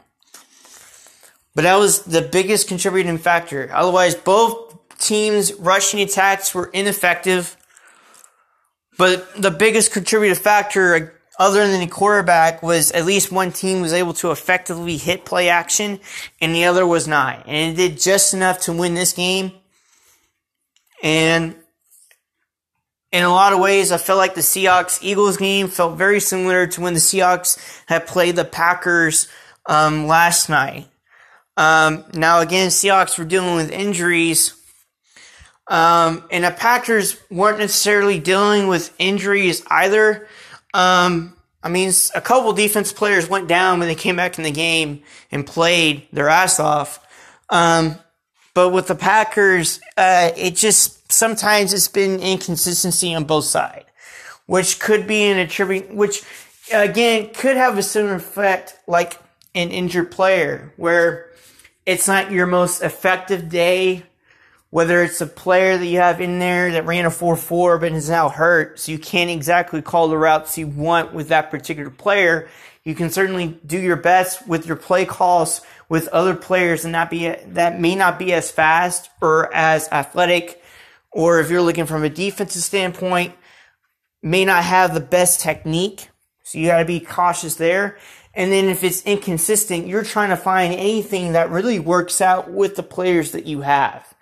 But 1.55 1.61
that 1.61 1.75
was 1.77 2.01
the 2.01 2.23
biggest 2.23 2.67
contributing 2.67 3.17
factor. 3.17 3.69
Otherwise, 3.73 4.15
both 4.15 4.75
teams' 4.97 5.53
rushing 5.53 6.01
attacks 6.01 6.53
were 6.53 6.69
ineffective. 6.73 7.55
But 8.97 9.41
the 9.41 9.51
biggest 9.51 9.93
contributing 9.93 10.35
factor 10.35 11.21
other 11.39 11.67
than 11.67 11.79
the 11.79 11.87
quarterback 11.87 12.61
was 12.61 12.91
at 12.91 13.05
least 13.05 13.31
one 13.31 13.51
team 13.51 13.81
was 13.81 13.93
able 13.93 14.13
to 14.13 14.31
effectively 14.31 14.97
hit 14.97 15.25
play 15.25 15.49
action 15.49 15.99
and 16.39 16.53
the 16.53 16.65
other 16.65 16.85
was 16.85 17.07
not. 17.07 17.43
And 17.47 17.73
it 17.73 17.75
did 17.75 17.99
just 17.99 18.33
enough 18.33 18.61
to 18.61 18.73
win 18.73 18.93
this 18.93 19.13
game. 19.13 19.51
And 21.01 21.55
in 23.11 23.23
a 23.23 23.29
lot 23.29 23.53
of 23.53 23.59
ways, 23.59 23.91
I 23.91 23.97
felt 23.97 24.17
like 24.17 24.35
the 24.35 24.41
Seahawks 24.41 24.99
Eagles 25.01 25.37
game 25.37 25.67
felt 25.67 25.97
very 25.97 26.19
similar 26.19 26.67
to 26.67 26.81
when 26.81 26.93
the 26.93 26.99
Seahawks 26.99 27.57
had 27.87 28.07
played 28.07 28.35
the 28.35 28.45
Packers 28.45 29.27
um, 29.65 30.07
last 30.07 30.49
night. 30.49 30.87
Um, 31.57 32.05
now 32.13 32.39
again, 32.39 32.69
Seahawks 32.69 33.17
were 33.17 33.25
dealing 33.25 33.55
with 33.55 33.71
injuries. 33.71 34.53
Um, 35.67 36.23
and 36.31 36.43
the 36.43 36.51
Packers 36.51 37.17
weren't 37.29 37.59
necessarily 37.59 38.19
dealing 38.19 38.67
with 38.67 38.93
injuries 38.99 39.63
either. 39.67 40.27
Um, 40.73 41.35
I 41.63 41.69
mean, 41.69 41.91
a 42.13 42.21
couple 42.21 42.51
defense 42.53 42.91
players 42.91 43.29
went 43.29 43.47
down 43.47 43.79
when 43.79 43.87
they 43.87 43.95
came 43.95 44.17
back 44.17 44.37
in 44.37 44.43
the 44.43 44.51
game 44.51 45.03
and 45.31 45.45
played 45.45 46.07
their 46.11 46.27
ass 46.27 46.59
off. 46.59 46.99
Um, 47.49 47.97
but 48.53 48.69
with 48.69 48.87
the 48.87 48.95
Packers, 48.95 49.79
uh, 49.97 50.31
it 50.35 50.55
just 50.55 51.11
sometimes 51.11 51.73
it's 51.73 51.87
been 51.87 52.19
inconsistency 52.19 53.13
on 53.13 53.23
both 53.23 53.45
sides, 53.45 53.85
which 54.45 54.79
could 54.79 55.07
be 55.07 55.23
an 55.23 55.37
attribute, 55.37 55.93
which 55.93 56.23
again 56.73 57.29
could 57.33 57.55
have 57.55 57.77
a 57.77 57.83
similar 57.83 58.15
effect 58.15 58.77
like 58.87 59.19
an 59.55 59.71
injured 59.71 60.11
player, 60.11 60.73
where 60.77 61.29
it's 61.85 62.07
not 62.07 62.31
your 62.31 62.45
most 62.45 62.81
effective 62.81 63.49
day 63.49 64.03
whether 64.73 65.03
it's 65.03 65.21
a 65.21 65.27
player 65.27 65.77
that 65.77 65.85
you 65.85 65.99
have 65.99 66.19
in 66.19 66.39
there 66.39 66.71
that 66.71 66.83
ran 66.87 67.05
a 67.05 67.09
4-4 67.11 67.79
but 67.79 67.91
is 67.91 68.09
now 68.09 68.27
hurt, 68.27 68.79
so 68.79 68.91
you 68.91 68.97
can't 68.97 69.29
exactly 69.29 69.83
call 69.83 70.07
the 70.07 70.17
routes 70.17 70.57
you 70.57 70.65
want 70.65 71.13
with 71.13 71.27
that 71.27 71.51
particular 71.51 71.91
player, 71.91 72.49
you 72.83 72.95
can 72.95 73.11
certainly 73.11 73.59
do 73.67 73.79
your 73.79 73.95
best 73.95 74.47
with 74.47 74.65
your 74.65 74.75
play 74.75 75.05
calls 75.05 75.61
with 75.89 76.07
other 76.07 76.35
players 76.35 76.85
and 76.85 76.91
not 76.91 77.11
be 77.11 77.27
that 77.27 77.79
may 77.79 77.93
not 77.93 78.17
be 78.17 78.33
as 78.33 78.49
fast 78.49 79.11
or 79.21 79.53
as 79.53 79.87
athletic, 79.91 80.59
or 81.11 81.39
if 81.39 81.51
you're 81.51 81.61
looking 81.61 81.85
from 81.85 82.03
a 82.03 82.09
defensive 82.09 82.63
standpoint, 82.63 83.35
may 84.23 84.43
not 84.43 84.63
have 84.63 84.95
the 84.95 84.99
best 84.99 85.39
technique. 85.39 86.09
So 86.41 86.57
you 86.57 86.65
got 86.65 86.79
to 86.79 86.85
be 86.85 86.99
cautious 86.99 87.57
there. 87.57 87.99
And 88.33 88.51
then 88.51 88.65
if 88.69 88.83
it's 88.83 89.03
inconsistent, 89.03 89.85
you're 89.85 90.03
trying 90.03 90.31
to 90.31 90.35
find 90.35 90.73
anything 90.73 91.33
that 91.33 91.51
really 91.51 91.77
works 91.77 92.21
out 92.21 92.49
with 92.49 92.75
the 92.75 92.81
players 92.81 93.33
that 93.33 93.45
you 93.45 93.61
have. 93.61 94.12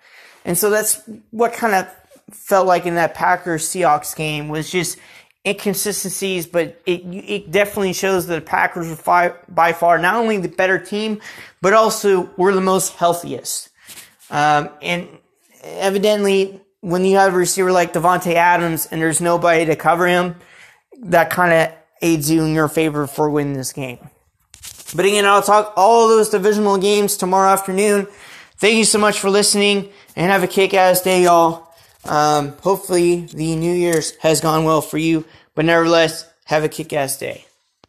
And 0.44 0.56
so 0.56 0.70
that's 0.70 1.02
what 1.30 1.52
kind 1.52 1.74
of 1.74 1.88
felt 2.34 2.66
like 2.66 2.86
in 2.86 2.94
that 2.96 3.14
Packers 3.14 3.68
Seahawks 3.68 4.16
game 4.16 4.48
was 4.48 4.70
just 4.70 4.98
inconsistencies, 5.46 6.46
but 6.46 6.80
it 6.86 7.02
it 7.04 7.50
definitely 7.50 7.92
shows 7.92 8.26
that 8.26 8.34
the 8.34 8.40
Packers 8.40 8.88
were 8.88 8.96
fi- 8.96 9.34
by 9.48 9.72
far 9.72 9.98
not 9.98 10.14
only 10.14 10.38
the 10.38 10.48
better 10.48 10.78
team, 10.78 11.20
but 11.60 11.72
also 11.72 12.30
were 12.36 12.54
the 12.54 12.60
most 12.60 12.94
healthiest. 12.94 13.68
Um, 14.30 14.70
and 14.80 15.08
evidently, 15.62 16.60
when 16.80 17.04
you 17.04 17.16
have 17.16 17.34
a 17.34 17.36
receiver 17.36 17.72
like 17.72 17.92
Davante 17.92 18.34
Adams 18.34 18.86
and 18.86 19.00
there's 19.00 19.20
nobody 19.20 19.64
to 19.66 19.76
cover 19.76 20.06
him, 20.06 20.36
that 21.04 21.30
kind 21.30 21.52
of 21.52 21.76
aids 22.00 22.30
you 22.30 22.44
in 22.44 22.54
your 22.54 22.68
favor 22.68 23.06
for 23.06 23.30
winning 23.30 23.54
this 23.54 23.72
game. 23.72 23.98
But 24.94 25.06
again, 25.06 25.24
I'll 25.24 25.42
talk 25.42 25.72
all 25.76 26.08
those 26.08 26.28
divisional 26.28 26.78
games 26.78 27.16
tomorrow 27.16 27.50
afternoon. 27.50 28.08
Thank 28.62 28.76
you 28.76 28.84
so 28.84 29.00
much 29.00 29.18
for 29.18 29.28
listening 29.28 29.88
and 30.14 30.30
have 30.30 30.44
a 30.44 30.46
kick 30.46 30.72
ass 30.72 31.00
day, 31.00 31.24
y'all. 31.24 31.66
Um, 32.04 32.52
hopefully, 32.58 33.22
the 33.22 33.56
New 33.56 33.74
Year's 33.74 34.14
has 34.18 34.40
gone 34.40 34.62
well 34.62 34.80
for 34.80 34.98
you, 34.98 35.24
but 35.56 35.64
nevertheless, 35.64 36.30
have 36.44 36.62
a 36.62 36.68
kick 36.68 36.92
ass 36.92 37.18
day. 37.18 37.44